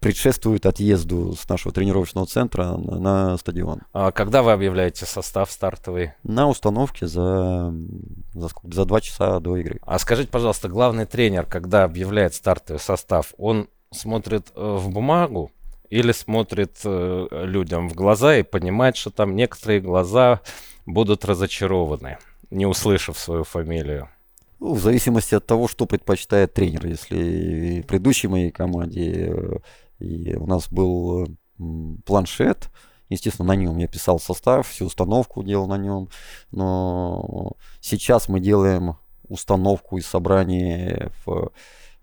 предшествует 0.00 0.66
отъезду 0.66 1.34
с 1.34 1.48
нашего 1.48 1.72
тренировочного 1.72 2.26
центра 2.26 2.76
на, 2.76 2.98
на 2.98 3.36
стадион. 3.38 3.82
А 3.92 4.12
когда 4.12 4.42
вы 4.42 4.52
объявляете 4.52 5.06
состав 5.06 5.50
стартовый? 5.50 6.12
На 6.22 6.48
установке 6.48 7.06
за, 7.06 7.74
за, 8.34 8.48
сколько, 8.48 8.74
за 8.74 8.84
два 8.84 9.00
часа 9.00 9.40
до 9.40 9.56
игры. 9.56 9.80
А 9.82 9.98
скажите, 9.98 10.30
пожалуйста, 10.30 10.68
главный 10.68 11.06
тренер, 11.06 11.46
когда 11.46 11.84
объявляет 11.84 12.34
стартовый 12.34 12.80
состав, 12.80 13.34
он 13.38 13.68
смотрит 13.90 14.52
э, 14.54 14.76
в 14.78 14.90
бумагу 14.90 15.50
или 15.90 16.12
смотрит 16.12 16.78
э, 16.84 17.26
людям 17.44 17.88
в 17.88 17.94
глаза 17.94 18.36
и 18.36 18.42
понимает, 18.42 18.96
что 18.96 19.10
там 19.10 19.34
некоторые 19.34 19.80
глаза 19.80 20.40
будут 20.86 21.24
разочарованы, 21.24 22.18
не 22.50 22.66
услышав 22.66 23.18
свою 23.18 23.44
фамилию? 23.44 24.08
Ну, 24.60 24.74
в 24.74 24.80
зависимости 24.80 25.34
от 25.34 25.46
того, 25.46 25.68
что 25.68 25.86
предпочитает 25.86 26.52
тренер. 26.52 26.86
Если 26.86 27.82
в 27.82 27.86
предыдущей 27.86 28.28
моей 28.28 28.50
команде 28.50 29.28
э, 29.28 29.56
и 29.98 30.34
у 30.36 30.46
нас 30.46 30.68
был 30.70 31.28
планшет, 32.04 32.70
естественно, 33.08 33.48
на 33.48 33.56
нем 33.56 33.76
я 33.78 33.88
писал 33.88 34.18
состав, 34.18 34.68
всю 34.68 34.86
установку 34.86 35.42
делал 35.42 35.66
на 35.66 35.78
нем, 35.78 36.08
но 36.50 37.52
сейчас 37.80 38.28
мы 38.28 38.40
делаем 38.40 38.96
установку 39.28 39.98
и 39.98 40.00
собрание. 40.00 41.10
В... 41.24 41.52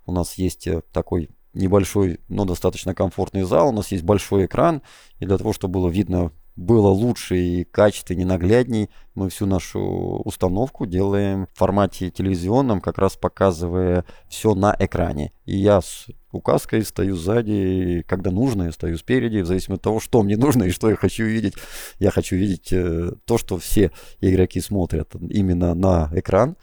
У 0.06 0.12
нас 0.12 0.36
есть 0.36 0.68
э, 0.68 0.82
такой 0.92 1.30
небольшой, 1.54 2.20
но 2.28 2.46
достаточно 2.46 2.94
комфортный 2.94 3.44
зал, 3.44 3.70
у 3.70 3.72
нас 3.72 3.92
есть 3.92 4.04
большой 4.04 4.46
экран, 4.46 4.82
и 5.20 5.26
для 5.26 5.38
того, 5.38 5.54
чтобы 5.54 5.80
было 5.80 5.90
видно 5.90 6.32
было 6.56 6.88
лучше 6.88 7.38
и 7.38 7.64
качественнее, 7.66 8.26
наглядней, 8.26 8.90
мы 9.14 9.30
всю 9.30 9.46
нашу 9.46 9.80
установку 10.24 10.86
делаем 10.86 11.48
в 11.54 11.58
формате 11.58 12.12
телевизионном, 12.12 12.82
как 12.82 12.98
раз 12.98 13.16
показывая 13.16 14.06
все 14.30 14.56
на 14.56 14.76
экране. 14.78 15.32
И 15.46 15.58
я 15.58 15.82
с 15.82 16.08
указкой 16.32 16.84
стою 16.84 17.16
сзади, 17.16 18.04
когда 18.08 18.32
нужно, 18.32 18.64
я 18.64 18.72
стою 18.72 18.98
спереди, 18.98 19.42
в 19.42 19.46
зависимости 19.46 19.80
от 19.80 19.84
того, 19.84 20.00
что 20.00 20.24
мне 20.24 20.38
нужно 20.38 20.64
и 20.64 20.72
что 20.72 20.90
я 20.90 20.96
хочу 20.96 21.26
видеть. 21.26 21.56
Я 22.00 22.12
хочу 22.12 22.36
видеть 22.36 22.72
э, 22.72 23.12
то, 23.26 23.38
что 23.38 23.58
все 23.58 23.92
игроки 24.22 24.62
смотрят 24.62 25.14
именно 25.16 25.74
на 25.76 26.10
экран. 26.14 26.56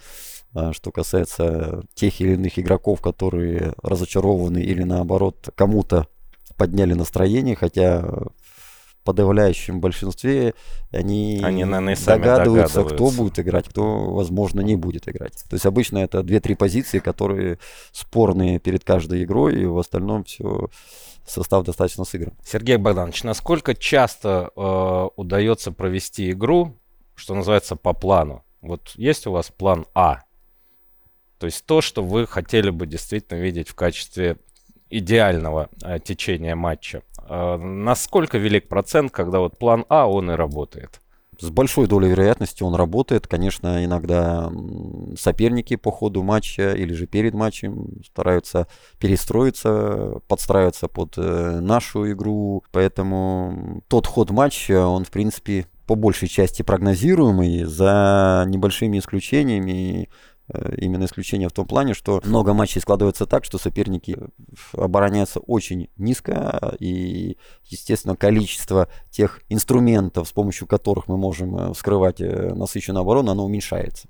А 0.54 0.72
что 0.72 0.90
касается 0.90 1.82
тех 1.94 2.20
или 2.20 2.34
иных 2.34 2.58
игроков, 2.58 3.00
которые 3.00 3.74
разочарованы 3.82 4.58
или 4.58 4.82
наоборот 4.82 5.48
кому-то 5.54 6.06
подняли 6.56 6.92
настроение, 6.92 7.56
хотя 7.56 8.06
подавляющем 9.04 9.80
большинстве 9.80 10.54
они, 10.90 11.40
они 11.42 11.64
наверное, 11.64 11.96
догадываются, 11.96 12.76
догадываются, 12.76 12.84
кто 12.84 13.10
будет 13.10 13.38
играть, 13.38 13.68
кто, 13.68 14.12
возможно, 14.12 14.60
не 14.60 14.76
будет 14.76 15.08
играть. 15.08 15.34
То 15.48 15.54
есть 15.54 15.66
обычно 15.66 15.98
это 15.98 16.20
2-3 16.20 16.56
позиции, 16.56 16.98
которые 16.98 17.58
спорные 17.92 18.58
перед 18.58 18.84
каждой 18.84 19.24
игрой, 19.24 19.60
и 19.60 19.66
в 19.66 19.78
остальном 19.78 20.24
все 20.24 20.68
состав 21.26 21.64
достаточно 21.64 22.04
сыгран. 22.04 22.34
Сергей 22.44 22.76
Богданович, 22.76 23.24
насколько 23.24 23.74
часто 23.74 24.50
э, 24.54 25.08
удается 25.16 25.72
провести 25.72 26.30
игру, 26.30 26.76
что 27.14 27.34
называется, 27.34 27.76
по 27.76 27.92
плану? 27.92 28.44
Вот 28.60 28.92
есть 28.96 29.26
у 29.26 29.32
вас 29.32 29.50
план 29.50 29.86
А, 29.94 30.22
То 31.38 31.46
есть 31.46 31.64
то, 31.66 31.80
что 31.80 32.02
вы 32.02 32.26
хотели 32.26 32.70
бы 32.70 32.86
действительно 32.86 33.38
видеть 33.38 33.68
в 33.68 33.74
качестве 33.74 34.38
идеального 34.90 35.68
э, 35.82 35.98
течения 36.00 36.54
матча. 36.54 37.02
Э, 37.28 37.56
насколько 37.56 38.38
велик 38.38 38.68
процент, 38.68 39.12
когда 39.12 39.38
вот 39.38 39.58
план 39.58 39.84
А, 39.88 40.08
он 40.08 40.30
и 40.30 40.34
работает? 40.34 41.00
С 41.40 41.50
большой 41.50 41.88
долей 41.88 42.10
вероятности 42.10 42.62
он 42.62 42.74
работает. 42.74 43.26
Конечно, 43.26 43.84
иногда 43.84 44.52
соперники 45.18 45.76
по 45.76 45.90
ходу 45.90 46.22
матча 46.22 46.72
или 46.72 46.92
же 46.92 47.06
перед 47.06 47.34
матчем 47.34 48.02
стараются 48.04 48.68
перестроиться, 48.98 50.20
подстраиваться 50.28 50.88
под 50.88 51.14
э, 51.16 51.60
нашу 51.60 52.12
игру. 52.12 52.62
Поэтому 52.70 53.82
тот 53.88 54.06
ход 54.06 54.30
матча, 54.30 54.86
он, 54.86 55.04
в 55.04 55.10
принципе, 55.10 55.66
по 55.86 55.94
большей 55.94 56.28
части 56.28 56.62
прогнозируемый, 56.62 57.64
за 57.64 58.44
небольшими 58.46 58.98
исключениями. 58.98 60.08
Э, 60.48 60.74
именно 60.76 61.04
исключение 61.04 61.48
в 61.48 61.52
том 61.52 61.66
плане, 61.66 61.94
что 61.94 62.20
много 62.24 62.52
матчей 62.52 62.80
складывается 62.80 63.26
так, 63.26 63.44
что 63.44 63.58
соперники 63.58 64.16
обороняются 64.72 65.40
очень 65.40 65.88
низко, 65.96 66.74
и, 66.78 67.36
естественно, 67.64 68.16
количество 68.16 68.88
тех 69.10 69.40
инструментов, 69.48 70.28
с 70.28 70.32
помощью 70.32 70.66
которых 70.66 71.08
мы 71.08 71.16
можем 71.16 71.56
э, 71.56 71.72
вскрывать 71.74 72.20
э, 72.20 72.54
насыщенную 72.54 73.02
оборону, 73.02 73.30
оно 73.32 73.44
уменьшается. 73.44 74.08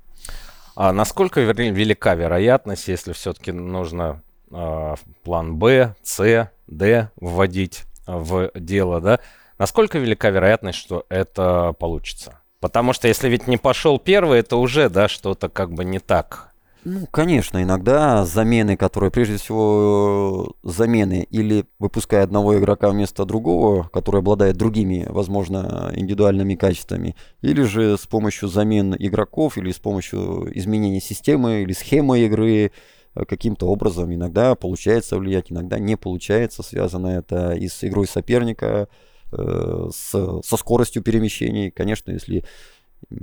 А 0.74 0.92
насколько 0.92 1.40
велика 1.42 2.14
вероятность, 2.14 2.88
если 2.88 3.12
все-таки 3.12 3.52
нужно 3.52 4.22
э, 4.50 4.94
план 5.22 5.56
Б, 5.56 5.94
С, 6.02 6.50
Д 6.66 7.10
вводить 7.16 7.84
в 8.06 8.50
дело, 8.54 9.00
да, 9.00 9.20
насколько 9.58 9.98
велика 9.98 10.30
вероятность, 10.30 10.78
что 10.78 11.04
это 11.10 11.74
получится? 11.78 12.41
Потому 12.62 12.92
что 12.92 13.08
если 13.08 13.28
ведь 13.28 13.48
не 13.48 13.56
пошел 13.56 13.98
первый, 13.98 14.38
это 14.38 14.56
уже, 14.56 14.88
да, 14.88 15.08
что-то 15.08 15.48
как 15.48 15.72
бы 15.72 15.84
не 15.84 15.98
так. 15.98 16.52
Ну, 16.84 17.08
конечно, 17.10 17.60
иногда 17.60 18.24
замены, 18.24 18.76
которые, 18.76 19.10
прежде 19.10 19.36
всего, 19.36 20.54
замены 20.62 21.26
или 21.28 21.64
выпуская 21.80 22.22
одного 22.22 22.56
игрока 22.56 22.90
вместо 22.90 23.24
другого, 23.24 23.90
который 23.92 24.20
обладает 24.20 24.56
другими, 24.58 25.04
возможно, 25.08 25.90
индивидуальными 25.96 26.54
качествами, 26.54 27.16
или 27.40 27.62
же 27.62 27.98
с 27.98 28.06
помощью 28.06 28.48
замен 28.48 28.94
игроков, 28.96 29.58
или 29.58 29.72
с 29.72 29.80
помощью 29.80 30.48
изменения 30.56 31.00
системы 31.00 31.62
или 31.62 31.72
схемы 31.72 32.20
игры, 32.20 32.70
э, 33.16 33.24
каким-то 33.24 33.66
образом 33.66 34.14
иногда 34.14 34.54
получается 34.54 35.18
влиять, 35.18 35.50
иногда 35.50 35.80
не 35.80 35.96
получается. 35.96 36.62
Связано 36.62 37.08
это 37.08 37.54
и 37.54 37.66
с 37.66 37.82
игрой 37.82 38.06
соперника, 38.06 38.86
Э, 38.86 39.11
с, 39.32 40.42
со 40.44 40.56
скоростью 40.56 41.02
перемещений. 41.02 41.70
Конечно, 41.70 42.10
если 42.10 42.44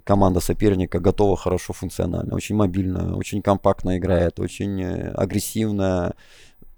команда 0.03 0.39
соперника 0.39 0.99
готова 0.99 1.37
хорошо 1.37 1.73
функционально, 1.73 2.35
очень 2.35 2.55
мобильно, 2.55 3.15
очень 3.15 3.41
компактно 3.41 3.97
играет, 3.97 4.39
очень 4.39 4.81
э, 4.81 5.11
агрессивно, 5.11 6.15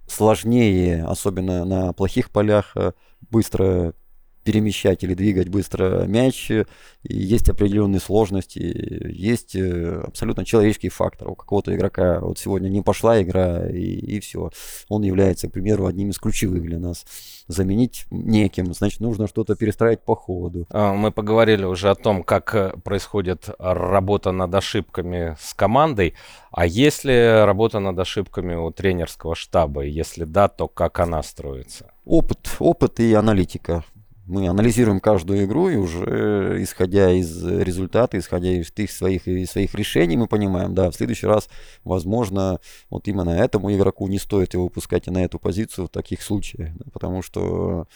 сложнее, 0.07 1.03
особенно 1.05 1.65
на 1.65 1.93
плохих 1.93 2.29
полях, 2.31 2.75
э, 2.75 2.91
быстро 3.29 3.93
перемещать 4.43 5.03
или 5.03 5.13
двигать 5.13 5.49
быстро 5.49 6.05
мяч, 6.05 6.51
и 6.51 6.65
есть 7.03 7.49
определенные 7.49 7.99
сложности, 7.99 8.59
есть 8.59 9.55
э, 9.55 10.03
абсолютно 10.07 10.45
человеческий 10.45 10.89
фактор. 10.89 11.29
У 11.29 11.35
какого-то 11.35 11.75
игрока 11.75 12.19
вот 12.19 12.37
сегодня 12.37 12.69
не 12.69 12.81
пошла 12.81 13.21
игра, 13.21 13.67
и, 13.69 13.81
и 13.81 14.19
все. 14.19 14.51
Он 14.89 15.03
является, 15.03 15.47
к 15.47 15.51
примеру, 15.51 15.85
одним 15.85 16.09
из 16.09 16.19
ключевых 16.19 16.61
для 16.61 16.79
нас. 16.79 17.05
Заменить 17.47 18.05
неким, 18.11 18.73
значит, 18.73 18.99
нужно 18.99 19.27
что-то 19.27 19.55
перестраивать 19.55 20.01
по 20.01 20.15
ходу. 20.15 20.67
А, 20.69 20.93
мы 20.93 21.11
поговорили 21.11 21.65
уже 21.65 21.89
о 21.89 21.95
том, 21.95 22.23
как 22.23 22.53
э, 22.55 22.73
происходит 22.83 23.49
работа 23.57 24.31
над 24.31 24.53
ошибками 24.53 25.35
с 25.39 25.53
командой. 25.53 26.13
А 26.51 26.65
если 26.65 27.43
работа 27.45 27.79
над 27.79 27.97
ошибками 27.97 28.55
у 28.55 28.71
тренерского 28.71 29.35
штаба? 29.35 29.81
Если 29.81 30.25
да, 30.25 30.47
то 30.47 30.67
как 30.67 30.99
она 30.99 31.23
строится? 31.23 31.91
Опыт, 32.05 32.57
опыт 32.59 32.99
и 32.99 33.13
аналитика 33.13 33.83
мы 34.31 34.47
анализируем 34.47 35.01
каждую 35.01 35.43
игру 35.43 35.67
и 35.67 35.75
уже 35.75 36.05
э, 36.07 36.63
исходя 36.63 37.11
из 37.11 37.45
результата, 37.45 38.17
исходя 38.17 38.49
из 38.49 38.71
их 38.77 38.89
своих, 38.89 39.27
из 39.27 39.51
своих 39.51 39.75
решений, 39.75 40.15
мы 40.15 40.27
понимаем, 40.27 40.73
да, 40.73 40.89
в 40.89 40.95
следующий 40.95 41.27
раз, 41.27 41.49
возможно, 41.83 42.61
вот 42.89 43.09
именно 43.09 43.31
этому 43.31 43.73
игроку 43.75 44.07
не 44.07 44.19
стоит 44.19 44.53
его 44.53 44.63
выпускать 44.63 45.07
на 45.07 45.23
эту 45.23 45.37
позицию 45.37 45.87
в 45.87 45.89
таких 45.89 46.21
случаях, 46.21 46.69
да, 46.77 46.85
потому 46.93 47.21
что 47.21 47.87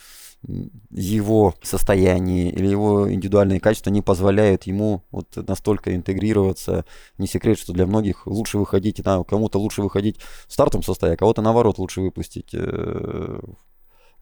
его 0.92 1.56
состояние 1.62 2.52
или 2.52 2.68
его 2.68 3.12
индивидуальные 3.12 3.62
качества 3.62 3.90
не 3.90 4.02
позволяют 4.02 4.64
ему 4.64 5.04
вот 5.12 5.36
настолько 5.36 5.96
интегрироваться. 5.96 6.86
Не 7.18 7.28
секрет, 7.28 7.58
что 7.58 7.72
для 7.72 7.88
многих 7.88 8.28
лучше 8.28 8.58
выходить, 8.58 9.02
да, 9.02 9.24
кому-то 9.24 9.58
лучше 9.58 9.82
выходить 9.82 10.20
в 10.48 10.52
стартовом 10.52 10.84
составе, 10.84 11.14
а 11.14 11.18
кого-то 11.18 11.42
наоборот 11.42 11.78
лучше 11.78 12.02
выпустить 12.02 12.50
э, 12.54 13.40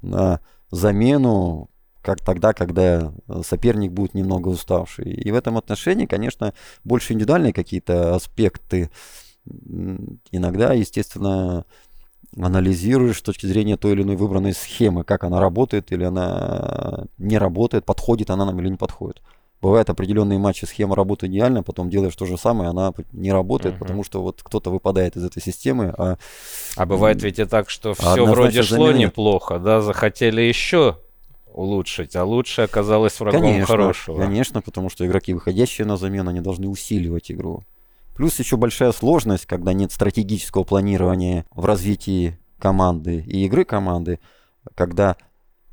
на 0.01 0.39
замену, 0.69 1.69
как 2.03 2.19
тогда, 2.19 2.53
когда 2.53 3.13
э, 3.27 3.41
соперник 3.43 3.91
будет 3.91 4.13
немного 4.13 4.49
уставший. 4.49 5.11
И 5.11 5.31
в 5.31 5.35
этом 5.35 5.57
отношении, 5.57 6.05
конечно, 6.05 6.53
больше 6.83 7.13
индивидуальные 7.13 7.53
какие-то 7.53 8.13
аспекты. 8.13 8.91
Иногда, 10.31 10.73
естественно, 10.73 11.65
анализируешь 12.37 13.19
с 13.19 13.21
точки 13.21 13.45
зрения 13.45 13.77
той 13.77 13.93
или 13.93 14.03
иной 14.03 14.15
выбранной 14.15 14.53
схемы, 14.53 15.03
как 15.03 15.23
она 15.23 15.39
работает 15.39 15.91
или 15.91 16.03
она 16.03 17.05
не 17.17 17.37
работает, 17.37 17.85
подходит 17.85 18.29
она 18.29 18.45
нам 18.45 18.59
или 18.59 18.69
не 18.69 18.77
подходит. 18.77 19.21
Бывают 19.61 19.89
определенные 19.89 20.39
матчи, 20.39 20.65
схема 20.65 20.93
работает 20.93 21.31
идеально, 21.31 21.63
потом 21.63 21.89
делаешь 21.89 22.15
то 22.17 22.25
же 22.25 22.37
самое, 22.37 22.69
она 22.69 22.91
не 23.13 23.31
работает, 23.31 23.75
uh-huh. 23.75 23.79
потому 23.79 24.03
что 24.03 24.21
вот 24.21 24.41
кто-то 24.43 24.69
выпадает 24.69 25.15
из 25.15 25.23
этой 25.23 25.41
системы. 25.41 25.93
А, 25.97 26.17
а 26.75 26.85
бывает 26.85 27.23
ведь 27.23 27.39
и 27.39 27.45
так, 27.45 27.69
что 27.69 27.93
все 27.93 28.25
вроде 28.25 28.61
шло 28.61 28.87
замены... 28.87 29.05
неплохо, 29.05 29.59
да, 29.59 29.79
захотели 29.79 30.41
еще 30.41 30.97
улучшить, 31.53 32.15
а 32.15 32.23
лучше 32.25 32.63
оказалось 32.63 33.19
врагом 33.19 33.41
конечно, 33.41 33.65
хорошего. 33.65 34.19
Конечно, 34.19 34.61
потому 34.61 34.89
что 34.89 35.05
игроки, 35.05 35.33
выходящие 35.33 35.85
на 35.85 35.97
замену, 35.97 36.29
они 36.29 36.41
должны 36.41 36.67
усиливать 36.67 37.31
игру. 37.31 37.63
Плюс 38.15 38.37
еще 38.39 38.57
большая 38.57 38.91
сложность, 38.91 39.45
когда 39.45 39.73
нет 39.73 39.91
стратегического 39.91 40.63
планирования 40.63 41.45
в 41.51 41.65
развитии 41.65 42.37
команды 42.59 43.23
и 43.25 43.45
игры 43.45 43.65
команды, 43.65 44.19
когда 44.75 45.17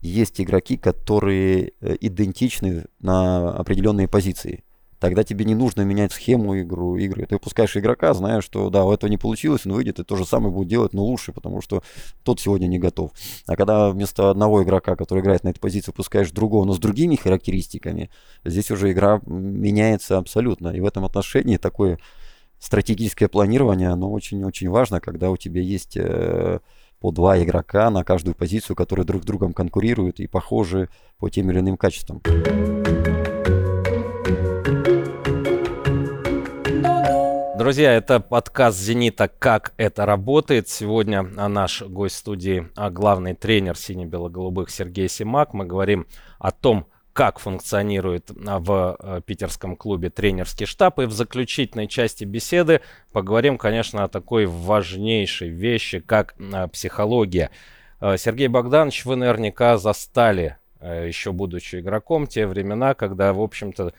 есть 0.00 0.40
игроки, 0.40 0.76
которые 0.76 1.72
э, 1.80 1.96
идентичны 2.00 2.86
на 3.00 3.50
определенные 3.50 4.08
позиции. 4.08 4.64
Тогда 5.00 5.24
тебе 5.24 5.46
не 5.46 5.54
нужно 5.54 5.80
менять 5.80 6.12
схему 6.12 6.60
игру, 6.60 6.96
игры. 6.96 7.24
Ты 7.26 7.36
выпускаешь 7.36 7.74
игрока, 7.76 8.12
зная, 8.12 8.42
что 8.42 8.68
да, 8.68 8.84
у 8.84 8.92
этого 8.92 9.08
не 9.08 9.16
получилось, 9.16 9.64
он 9.64 9.72
выйдет 9.72 9.98
и 9.98 10.04
то 10.04 10.14
же 10.14 10.26
самое 10.26 10.52
будет 10.52 10.68
делать, 10.68 10.92
но 10.92 11.02
лучше, 11.02 11.32
потому 11.32 11.62
что 11.62 11.82
тот 12.22 12.38
сегодня 12.38 12.66
не 12.66 12.78
готов. 12.78 13.10
А 13.46 13.56
когда 13.56 13.88
вместо 13.88 14.30
одного 14.30 14.62
игрока, 14.62 14.96
который 14.96 15.20
играет 15.20 15.42
на 15.42 15.48
этой 15.48 15.58
позиции, 15.58 15.90
выпускаешь 15.90 16.30
другого, 16.30 16.66
но 16.66 16.74
с 16.74 16.78
другими 16.78 17.16
характеристиками, 17.16 18.10
здесь 18.44 18.70
уже 18.70 18.92
игра 18.92 19.22
меняется 19.24 20.18
абсолютно. 20.18 20.68
И 20.68 20.80
в 20.80 20.86
этом 20.86 21.06
отношении 21.06 21.56
такое 21.56 21.98
стратегическое 22.58 23.28
планирование, 23.28 23.88
оно 23.88 24.12
очень-очень 24.12 24.68
важно, 24.68 25.00
когда 25.00 25.30
у 25.30 25.38
тебя 25.38 25.62
есть 25.62 25.96
э, 25.96 26.60
по 27.00 27.10
два 27.10 27.42
игрока 27.42 27.88
на 27.90 28.04
каждую 28.04 28.34
позицию, 28.34 28.76
которые 28.76 29.06
друг 29.06 29.22
с 29.22 29.26
другом 29.26 29.54
конкурируют 29.54 30.20
и 30.20 30.26
похожи 30.26 30.90
по 31.18 31.30
тем 31.30 31.50
или 31.50 31.60
иным 31.60 31.78
качествам. 31.78 32.20
Друзья, 37.70 37.94
это 37.94 38.18
подкаст 38.18 38.80
«Зенита. 38.80 39.28
Как 39.28 39.74
это 39.76 40.04
работает». 40.04 40.68
Сегодня 40.68 41.22
наш 41.22 41.82
гость 41.82 42.16
студии, 42.16 42.66
а 42.74 42.90
главный 42.90 43.36
тренер 43.36 43.76
сине-бело-голубых 43.76 44.70
Сергей 44.70 45.08
Симак. 45.08 45.54
Мы 45.54 45.66
говорим 45.66 46.08
о 46.40 46.50
том, 46.50 46.88
как 47.12 47.38
функционирует 47.38 48.32
а, 48.44 48.58
в 48.58 48.96
э, 48.98 49.20
питерском 49.24 49.76
клубе 49.76 50.10
тренерский 50.10 50.66
штаб. 50.66 50.98
И 50.98 51.04
в 51.04 51.12
заключительной 51.12 51.86
части 51.86 52.24
беседы 52.24 52.80
поговорим, 53.12 53.56
конечно, 53.56 54.02
о 54.02 54.08
такой 54.08 54.46
важнейшей 54.46 55.50
вещи, 55.50 56.00
как 56.00 56.34
а, 56.52 56.66
психология. 56.66 57.52
Э, 58.00 58.16
Сергей 58.18 58.48
Богданович, 58.48 59.04
вы 59.04 59.14
наверняка 59.14 59.78
застали, 59.78 60.56
э, 60.80 61.06
еще 61.06 61.30
будучи 61.30 61.76
игроком, 61.76 62.26
те 62.26 62.48
времена, 62.48 62.94
когда, 62.94 63.32
в 63.32 63.40
общем-то, 63.40 63.94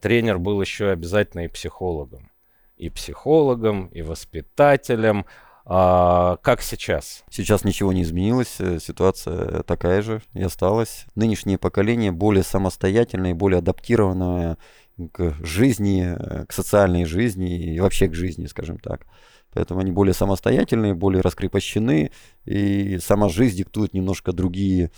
тренер 0.00 0.38
был 0.38 0.58
еще 0.62 0.88
обязательно 0.88 1.44
и 1.44 1.48
психологом 1.48 2.29
и 2.80 2.88
психологом, 2.88 3.86
и 3.88 4.00
воспитателем. 4.02 5.26
А, 5.66 6.38
как 6.42 6.62
сейчас? 6.62 7.24
Сейчас 7.30 7.62
ничего 7.64 7.92
не 7.92 8.02
изменилось, 8.02 8.56
э, 8.58 8.78
ситуация 8.80 9.62
такая 9.62 10.00
же 10.00 10.22
и 10.32 10.42
осталась. 10.42 11.04
Нынешнее 11.14 11.58
поколение 11.58 12.10
более 12.10 12.42
самостоятельное, 12.42 13.34
более 13.34 13.58
адаптированное 13.58 14.56
к 15.12 15.36
жизни, 15.44 16.16
э, 16.16 16.46
к 16.46 16.52
социальной 16.52 17.04
жизни 17.04 17.74
и 17.74 17.78
вообще 17.80 18.08
к 18.08 18.14
жизни, 18.14 18.46
скажем 18.46 18.78
так. 18.78 19.06
Поэтому 19.52 19.80
они 19.80 19.92
более 19.92 20.14
самостоятельные, 20.14 20.94
более 20.94 21.20
раскрепощены, 21.20 22.12
и 22.46 22.98
сама 22.98 23.28
жизнь 23.28 23.58
диктует 23.58 23.92
немножко 23.92 24.32
другие 24.32 24.90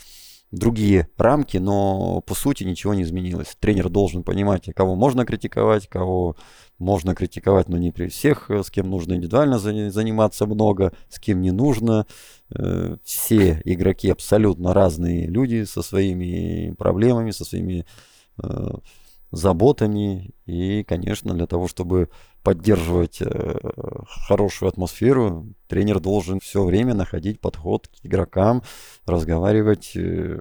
другие 0.52 1.08
рамки, 1.16 1.56
но 1.56 2.20
по 2.20 2.34
сути 2.34 2.62
ничего 2.62 2.94
не 2.94 3.02
изменилось. 3.02 3.56
Тренер 3.58 3.88
должен 3.88 4.22
понимать, 4.22 4.68
кого 4.76 4.94
можно 4.94 5.24
критиковать, 5.24 5.88
кого 5.88 6.36
можно 6.78 7.14
критиковать, 7.14 7.68
но 7.68 7.78
не 7.78 7.90
при 7.90 8.08
всех, 8.08 8.50
с 8.50 8.70
кем 8.70 8.90
нужно 8.90 9.14
индивидуально 9.14 9.58
заниматься 9.58 10.46
много, 10.46 10.92
с 11.08 11.18
кем 11.18 11.40
не 11.40 11.50
нужно. 11.50 12.06
Э, 12.50 12.96
все 13.02 13.62
игроки 13.64 14.10
абсолютно 14.10 14.74
разные 14.74 15.26
люди 15.26 15.64
со 15.64 15.82
своими 15.82 16.74
проблемами, 16.76 17.30
со 17.30 17.44
своими 17.44 17.86
э, 18.42 18.70
заботами. 19.30 20.34
И, 20.44 20.84
конечно, 20.84 21.32
для 21.32 21.46
того, 21.46 21.66
чтобы 21.66 22.10
поддерживать 22.42 23.18
э, 23.20 23.59
хорошую 24.26 24.68
атмосферу, 24.68 25.46
тренер 25.68 26.00
должен 26.00 26.40
все 26.40 26.64
время 26.64 26.94
находить 26.94 27.40
подход 27.40 27.88
к 27.88 28.05
игрокам, 28.05 28.62
разговаривать 29.07 29.92
э, 29.96 30.40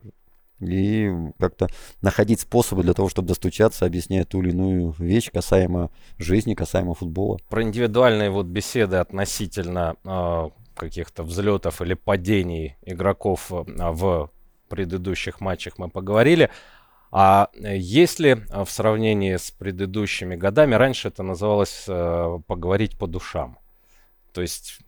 и 0.62 1.12
как-то 1.40 1.68
находить 2.02 2.40
способы 2.40 2.84
для 2.84 2.94
того, 2.94 3.10
чтобы 3.10 3.28
достучаться, 3.28 3.86
объясняя 3.86 4.26
ту 4.26 4.42
или 4.42 4.52
иную 4.52 4.94
вещь 4.98 5.32
касаемо 5.32 5.90
жизни, 6.18 6.54
касаемо 6.54 6.94
футбола. 6.94 7.40
Про 7.50 7.64
индивидуальные 7.64 8.30
вот 8.30 8.46
беседы 8.46 8.98
относительно 8.98 9.96
э, 10.04 10.50
каких-то 10.76 11.24
взлетов 11.24 11.82
или 11.82 11.94
падений 11.96 12.78
игроков 12.84 13.52
э, 13.52 13.64
в 13.92 14.32
предыдущих 14.70 15.42
матчах 15.42 15.78
мы 15.78 15.90
поговорили. 15.90 16.50
А 17.12 17.50
э, 17.54 17.78
если 17.78 18.32
э, 18.32 18.64
в 18.64 18.72
сравнении 18.72 19.36
с 19.36 19.52
предыдущими 19.52 20.36
годами, 20.36 20.76
раньше 20.76 21.10
это 21.10 21.24
называлось 21.24 21.84
э, 21.88 22.40
поговорить 22.48 22.98
по 22.98 23.06
душам. 23.06 23.60
То 24.34 24.42
есть 24.42 24.80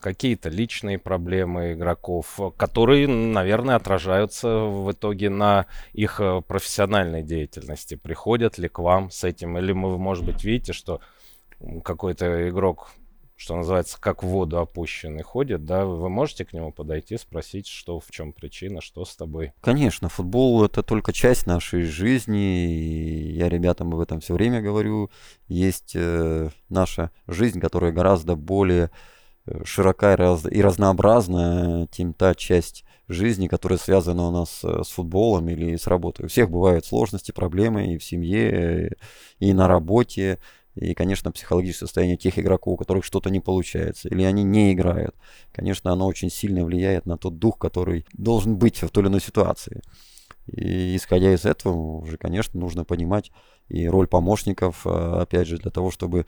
какие-то 0.00 0.48
личные 0.48 0.98
проблемы 0.98 1.72
игроков, 1.72 2.38
которые, 2.56 3.08
наверное, 3.08 3.76
отражаются 3.76 4.48
в 4.48 4.90
итоге 4.92 5.30
на 5.30 5.66
их 5.92 6.20
профессиональной 6.46 7.22
деятельности. 7.22 7.96
Приходят 7.96 8.56
ли 8.56 8.68
к 8.68 8.78
вам 8.78 9.10
с 9.10 9.24
этим? 9.24 9.58
Или 9.58 9.72
вы, 9.72 9.98
может 9.98 10.24
быть, 10.24 10.44
видите, 10.44 10.72
что 10.72 11.00
какой-то 11.82 12.48
игрок 12.48 12.90
что 13.36 13.54
называется, 13.54 14.00
как 14.00 14.22
в 14.22 14.26
воду 14.26 14.58
опущенный 14.58 15.22
ходит, 15.22 15.66
да, 15.66 15.84
вы 15.84 16.08
можете 16.08 16.46
к 16.46 16.54
нему 16.54 16.72
подойти, 16.72 17.18
спросить, 17.18 17.66
что, 17.66 18.00
в 18.00 18.10
чем 18.10 18.32
причина, 18.32 18.80
что 18.80 19.04
с 19.04 19.14
тобой? 19.14 19.52
Конечно, 19.60 20.08
футбол 20.08 20.64
это 20.64 20.82
только 20.82 21.12
часть 21.12 21.46
нашей 21.46 21.82
жизни, 21.82 22.72
и 22.72 23.32
я 23.32 23.50
ребятам 23.50 23.92
об 23.92 24.00
этом 24.00 24.20
все 24.20 24.32
время 24.32 24.62
говорю. 24.62 25.10
Есть 25.48 25.92
э, 25.94 26.48
наша 26.70 27.10
жизнь, 27.26 27.60
которая 27.60 27.92
гораздо 27.92 28.36
более 28.36 28.90
э, 29.44 29.64
широка 29.64 30.14
и, 30.14 30.16
раз, 30.16 30.46
и 30.50 30.62
разнообразна, 30.62 31.88
чем 31.92 32.14
та 32.14 32.34
часть 32.34 32.84
жизни, 33.06 33.48
которая 33.48 33.78
связана 33.78 34.28
у 34.28 34.30
нас 34.30 34.60
э, 34.64 34.82
с 34.82 34.88
футболом 34.88 35.50
или 35.50 35.76
с 35.76 35.86
работой. 35.86 36.24
У 36.24 36.28
всех 36.28 36.50
бывают 36.50 36.86
сложности, 36.86 37.32
проблемы 37.32 37.92
и 37.92 37.98
в 37.98 38.04
семье, 38.04 38.96
и 39.38 39.52
на 39.52 39.68
работе, 39.68 40.38
и, 40.76 40.94
конечно, 40.94 41.32
психологическое 41.32 41.86
состояние 41.86 42.16
тех 42.16 42.38
игроков, 42.38 42.74
у 42.74 42.76
которых 42.76 43.04
что-то 43.04 43.30
не 43.30 43.40
получается, 43.40 44.08
или 44.08 44.22
они 44.22 44.44
не 44.44 44.72
играют. 44.72 45.16
Конечно, 45.52 45.90
оно 45.90 46.06
очень 46.06 46.30
сильно 46.30 46.64
влияет 46.64 47.06
на 47.06 47.16
тот 47.16 47.38
дух, 47.38 47.58
который 47.58 48.06
должен 48.12 48.56
быть 48.56 48.82
в 48.82 48.90
той 48.90 49.02
или 49.02 49.08
иной 49.08 49.20
ситуации. 49.20 49.82
И 50.46 50.94
исходя 50.94 51.32
из 51.32 51.44
этого, 51.44 51.74
уже, 51.74 52.18
конечно, 52.18 52.60
нужно 52.60 52.84
понимать 52.84 53.32
и 53.68 53.88
роль 53.88 54.06
помощников, 54.06 54.86
а, 54.86 55.22
опять 55.22 55.48
же, 55.48 55.56
для 55.58 55.70
того, 55.70 55.90
чтобы 55.90 56.26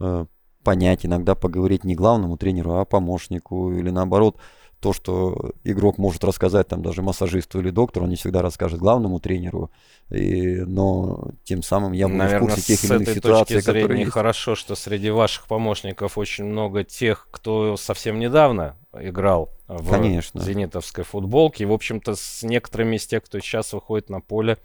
э, 0.00 0.26
понять, 0.64 1.06
иногда 1.06 1.34
поговорить 1.34 1.84
не 1.84 1.94
главному 1.94 2.36
тренеру, 2.36 2.74
а 2.74 2.84
помощнику, 2.84 3.72
или 3.72 3.90
наоборот, 3.90 4.38
то, 4.82 4.92
что 4.92 5.52
игрок 5.62 5.96
может 5.96 6.24
рассказать 6.24 6.66
там 6.66 6.82
даже 6.82 7.02
массажисту 7.02 7.60
или 7.60 7.70
доктору, 7.70 8.04
он 8.04 8.10
не 8.10 8.16
всегда 8.16 8.42
расскажет 8.42 8.80
главному 8.80 9.20
тренеру, 9.20 9.70
и, 10.10 10.56
но 10.56 11.30
тем 11.44 11.62
самым 11.62 11.92
я 11.92 12.08
буду 12.08 12.18
Наверное, 12.18 12.48
в 12.48 12.50
курсе 12.50 12.76
тех 12.76 12.84
или 12.84 12.96
иных 12.96 13.14
ситуаций, 13.14 13.54
точки 13.56 13.64
зрения 13.64 13.82
которые 13.82 14.06
хорошо, 14.06 14.56
что 14.56 14.74
среди 14.74 15.10
ваших 15.10 15.46
помощников 15.46 16.18
очень 16.18 16.44
много 16.44 16.82
тех, 16.82 17.28
кто 17.30 17.76
совсем 17.76 18.18
недавно 18.18 18.76
играл 18.92 19.50
в 19.68 19.88
Конечно. 19.88 20.42
зенитовской 20.42 21.04
футболке, 21.04 21.62
и, 21.62 21.66
в 21.66 21.72
общем-то, 21.72 22.16
с 22.16 22.42
некоторыми 22.42 22.96
из 22.96 23.06
тех, 23.06 23.22
кто 23.22 23.38
сейчас 23.38 23.72
выходит 23.72 24.10
на 24.10 24.20
поле, 24.20 24.58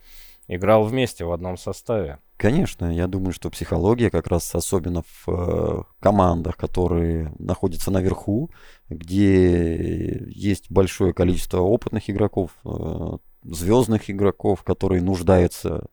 играл 0.48 0.84
вместе 0.84 1.26
в 1.26 1.32
одном 1.32 1.58
составе. 1.58 2.20
Конечно, 2.38 2.94
я 2.94 3.08
думаю, 3.08 3.34
что 3.34 3.50
психология 3.50 4.10
как 4.10 4.28
раз 4.28 4.54
особенно 4.54 5.02
в 5.02 5.28
э, 5.28 5.84
командах, 6.00 6.56
которые 6.56 7.34
находятся 7.40 7.90
наверху, 7.90 8.52
где 8.90 10.24
есть 10.30 10.70
большое 10.70 11.14
количество 11.14 11.62
опытных 11.62 12.10
игроков, 12.10 12.52
э, 12.64 13.18
звездных 13.44 14.10
игроков, 14.10 14.64
которые 14.64 15.02
нуждаются, 15.02 15.88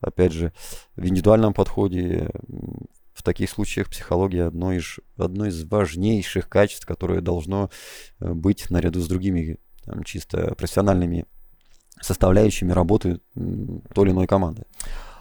опять 0.00 0.32
же, 0.32 0.52
в 0.96 1.06
индивидуальном 1.06 1.52
подходе. 1.52 2.30
В 3.12 3.22
таких 3.22 3.50
случаях 3.50 3.90
психология 3.90 4.44
одно 4.44 4.72
из, 4.72 4.98
одно 5.18 5.44
из 5.46 5.64
важнейших 5.64 6.48
качеств, 6.48 6.86
которое 6.86 7.20
должно 7.20 7.68
э, 8.20 8.32
быть 8.32 8.70
наряду 8.70 9.00
с 9.00 9.08
другими 9.08 9.58
там, 9.84 10.02
чисто 10.04 10.54
профессиональными 10.54 11.26
составляющими 12.00 12.72
работы 12.72 13.20
той 13.34 14.06
или 14.06 14.12
иной 14.12 14.26
команды. 14.26 14.64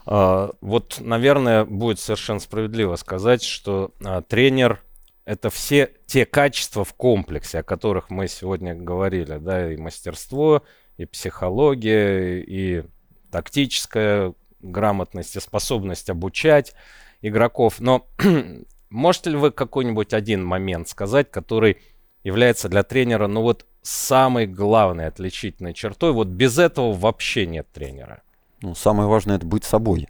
А, 0.06 0.52
вот, 0.62 0.98
наверное, 1.00 1.66
будет 1.66 2.00
совершенно 2.00 2.40
справедливо 2.40 2.96
сказать, 2.96 3.44
что 3.44 3.92
а, 4.04 4.22
тренер 4.22 4.82
это 5.26 5.52
все 5.52 5.92
те 6.08 6.26
качества 6.26 6.84
в 6.84 6.94
комплексе, 6.96 7.60
о 7.60 7.64
которых 7.64 8.10
мы 8.10 8.28
сегодня 8.28 8.74
говорили, 8.74 9.38
да, 9.38 9.72
и 9.72 9.78
мастерство, 9.78 10.64
и 10.98 11.06
психология, 11.06 12.42
и 12.42 12.84
тактическая 13.32 14.34
грамотность, 14.60 15.36
и 15.36 15.40
способность 15.40 16.10
обучать 16.10 16.74
игроков. 17.22 17.80
Но 17.80 18.08
можете 18.90 19.30
ли 19.30 19.38
вы 19.38 19.52
какой-нибудь 19.52 20.14
один 20.14 20.44
момент 20.44 20.90
сказать, 20.90 21.30
который 21.30 21.78
является 22.24 22.70
для 22.70 22.84
тренера, 22.84 23.28
ну 23.28 23.42
вот, 23.42 23.66
самой 23.82 24.48
главной 24.48 25.08
отличительной 25.08 25.74
чертой? 25.74 26.12
Вот 26.12 26.28
без 26.28 26.58
этого 26.58 26.94
вообще 26.94 27.46
нет 27.46 27.68
тренера. 27.72 28.22
Ну, 28.62 28.76
самое 28.76 29.08
важное 29.08 29.38
это 29.38 29.46
быть 29.46 29.64
собой, 29.64 30.08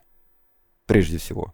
прежде 0.86 1.17
всего. 1.17 1.54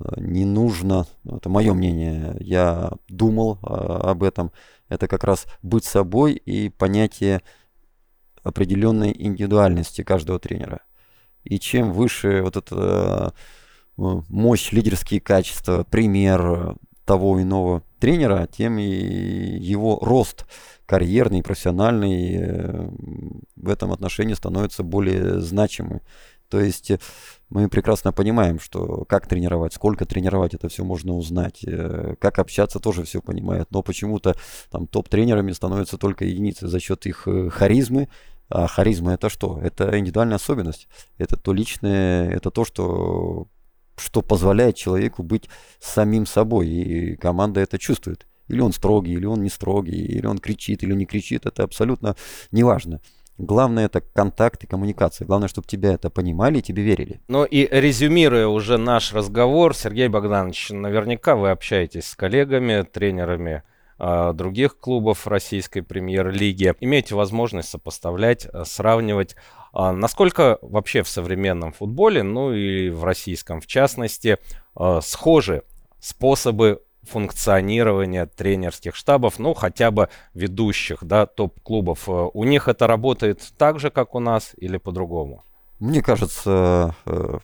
Э, 0.00 0.14
не 0.16 0.44
нужно, 0.44 1.06
это 1.24 1.48
мое 1.48 1.72
мнение, 1.72 2.36
я 2.40 2.92
думал 3.08 3.58
а, 3.62 4.10
об 4.10 4.22
этом, 4.22 4.52
это 4.88 5.06
как 5.08 5.24
раз 5.24 5.46
быть 5.62 5.84
собой 5.84 6.34
и 6.34 6.68
понятие 6.68 7.42
определенной 8.42 9.14
индивидуальности 9.16 10.02
каждого 10.02 10.38
тренера. 10.38 10.80
И 11.44 11.58
чем 11.58 11.92
выше 11.92 12.42
вот 12.42 12.56
эта 12.56 13.34
э, 13.96 14.22
мощь, 14.28 14.72
лидерские 14.72 15.20
качества, 15.20 15.84
пример 15.84 16.76
того 17.04 17.40
иного 17.40 17.82
тренера, 18.02 18.48
тем 18.50 18.80
и 18.80 18.84
его 18.84 20.00
рост 20.02 20.44
карьерный, 20.86 21.40
профессиональный 21.40 22.34
э, 22.34 22.88
в 23.54 23.68
этом 23.68 23.92
отношении 23.92 24.34
становится 24.34 24.82
более 24.82 25.40
значимым. 25.40 26.00
То 26.48 26.58
есть 26.58 26.90
э, 26.90 26.98
мы 27.48 27.68
прекрасно 27.68 28.12
понимаем, 28.12 28.58
что 28.58 29.04
как 29.04 29.28
тренировать, 29.28 29.72
сколько 29.72 30.04
тренировать, 30.04 30.52
это 30.52 30.68
все 30.68 30.82
можно 30.82 31.14
узнать. 31.14 31.60
Э, 31.64 32.16
как 32.18 32.40
общаться, 32.40 32.80
тоже 32.80 33.04
все 33.04 33.22
понимают. 33.22 33.70
Но 33.70 33.82
почему-то 33.82 34.34
там 34.72 34.88
топ-тренерами 34.88 35.52
становятся 35.52 35.96
только 35.96 36.24
единицы 36.24 36.66
за 36.66 36.80
счет 36.80 37.06
их 37.06 37.28
харизмы. 37.50 38.08
А 38.48 38.66
харизма 38.66 39.14
это 39.14 39.30
что? 39.30 39.60
Это 39.62 39.96
индивидуальная 39.96 40.38
особенность. 40.38 40.88
Это 41.18 41.36
то 41.36 41.52
личное, 41.52 42.30
это 42.30 42.50
то, 42.50 42.64
что, 42.64 43.46
что 43.96 44.22
позволяет 44.22 44.76
человеку 44.76 45.22
быть 45.22 45.48
самим 45.80 46.26
собой. 46.26 46.68
И 46.68 47.16
команда 47.16 47.60
это 47.60 47.78
чувствует. 47.78 48.26
Или 48.48 48.60
он 48.60 48.72
строгий, 48.72 49.12
или 49.14 49.26
он 49.26 49.42
не 49.42 49.48
строгий, 49.48 50.04
или 50.04 50.26
он 50.26 50.38
кричит, 50.38 50.82
или 50.82 50.94
не 50.94 51.06
кричит. 51.06 51.46
Это 51.46 51.62
абсолютно 51.62 52.16
неважно. 52.50 53.00
Главное 53.38 53.86
это 53.86 54.00
контакт 54.00 54.62
и 54.64 54.66
коммуникация. 54.66 55.26
Главное, 55.26 55.48
чтобы 55.48 55.66
тебя 55.66 55.94
это 55.94 56.10
понимали 56.10 56.58
и 56.58 56.62
тебе 56.62 56.82
верили. 56.82 57.20
Ну 57.28 57.44
и 57.44 57.66
резюмируя 57.70 58.46
уже 58.46 58.76
наш 58.76 59.12
разговор, 59.12 59.74
Сергей 59.74 60.08
Богданович, 60.08 60.70
наверняка 60.70 61.34
вы 61.34 61.50
общаетесь 61.50 62.06
с 62.06 62.14
коллегами, 62.14 62.82
тренерами 62.82 63.62
э, 63.98 64.32
других 64.34 64.76
клубов 64.78 65.26
российской 65.26 65.80
премьер-лиги. 65.80 66.74
Имеете 66.80 67.14
возможность 67.14 67.70
сопоставлять, 67.70 68.46
э, 68.46 68.64
сравнивать, 68.64 69.34
э, 69.74 69.90
насколько 69.90 70.58
вообще 70.62 71.02
в 71.02 71.08
современном 71.08 71.72
футболе, 71.72 72.22
ну 72.22 72.52
и 72.52 72.90
в 72.90 73.04
российском 73.04 73.60
в 73.60 73.66
частности, 73.66 74.38
э, 74.78 75.00
схожи 75.02 75.62
способы 76.00 76.82
функционирования 77.02 78.26
тренерских 78.26 78.94
штабов, 78.94 79.38
ну, 79.38 79.54
хотя 79.54 79.90
бы 79.90 80.08
ведущих, 80.34 81.04
да, 81.04 81.26
топ-клубов. 81.26 82.08
Э, 82.08 82.30
у 82.32 82.44
них 82.44 82.68
это 82.68 82.86
работает 82.86 83.40
так 83.58 83.80
же, 83.80 83.90
как 83.90 84.14
у 84.14 84.20
нас, 84.20 84.52
или 84.56 84.76
по-другому? 84.76 85.44
Мне 85.80 86.02
кажется, 86.02 86.94
э, 87.06 87.38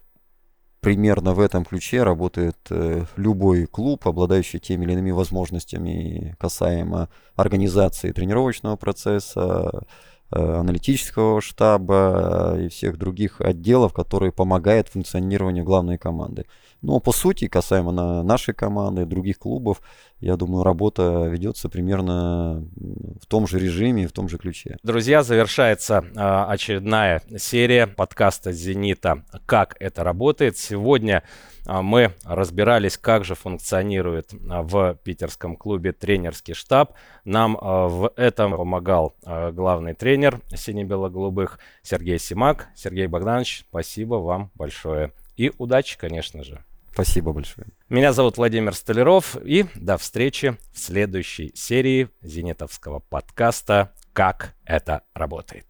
примерно 0.81 1.35
в 1.35 1.41
этом 1.41 1.65
ключе 1.65 2.05
работает 2.05 2.57
э, 2.71 3.05
любой 3.17 3.67
клуб, 3.67 4.07
обладающий 4.07 4.61
теми 4.61 4.85
или 4.85 4.93
иными 4.93 5.11
возможностями 5.11 6.37
касаемо 6.39 7.09
организации 7.35 8.13
тренировочного 8.13 8.77
процесса, 8.77 9.83
аналитического 10.31 11.41
штаба 11.41 12.57
и 12.59 12.69
всех 12.69 12.99
других 12.99 13.41
отделов, 13.41 13.93
которые 13.93 14.33
помогают 14.33 14.89
функционированию 14.89 15.65
главной 15.65 15.99
команды. 15.99 16.47
Но 16.81 17.01
по 17.01 17.13
сути, 17.13 17.49
касаемо 17.49 17.91
на 17.91 18.23
нашей 18.23 18.55
команды, 18.55 19.05
других 19.05 19.39
клубов, 19.39 19.81
я 20.21 20.37
думаю, 20.37 20.63
работа 20.63 21.27
ведется 21.27 21.69
примерно 21.69 22.65
в 23.21 23.27
том 23.27 23.49
же 23.49 23.59
режиме, 23.59 24.07
в 24.07 24.13
том 24.13 24.29
же 24.29 24.39
ключе. 24.39 24.77
Друзья, 24.83 25.23
завершается 25.23 26.05
э, 26.05 26.45
очередная 26.49 27.23
серия 27.37 27.87
подкаста 27.87 28.53
«Зенита. 28.53 29.25
Как 29.47 29.77
это 29.81 30.05
работает?». 30.05 30.57
Сегодня 30.57 31.25
э, 31.25 31.58
мы 31.69 32.15
разбирались, 32.25 32.97
как 32.97 33.25
же 33.25 33.35
функционирует 33.35 34.33
э, 34.33 34.37
в 34.41 34.99
питерском 35.03 35.57
клубе 35.57 35.93
тренерский 35.93 36.55
штаб. 36.55 36.95
Нам 37.25 37.57
э, 37.57 37.61
в 37.61 38.13
этом 38.17 38.53
помогал 38.53 39.15
главный 39.23 39.95
тренер 39.95 40.41
сине-бело-голубых 40.55 41.59
Сергей 41.83 42.19
Симак. 42.19 42.69
Сергей 42.75 43.07
Богданович, 43.07 43.65
спасибо 43.69 44.17
вам 44.17 44.51
большое. 44.55 45.13
И 45.37 45.53
удачи, 45.59 45.99
конечно 45.99 46.43
же. 46.43 46.65
Спасибо 46.93 47.33
большое. 47.33 47.69
Меня 47.89 48.13
зовут 48.13 48.39
Владимир 48.39 48.75
Столяров, 48.75 49.37
и 49.37 49.67
до 49.77 49.99
встречи 49.99 50.57
в 50.73 50.79
следующей 50.79 51.53
серии 51.55 52.09
зенитовского 52.23 52.99
подкаста 52.99 53.93
«Как 54.13 54.57
это 54.65 55.03
работает». 55.15 55.67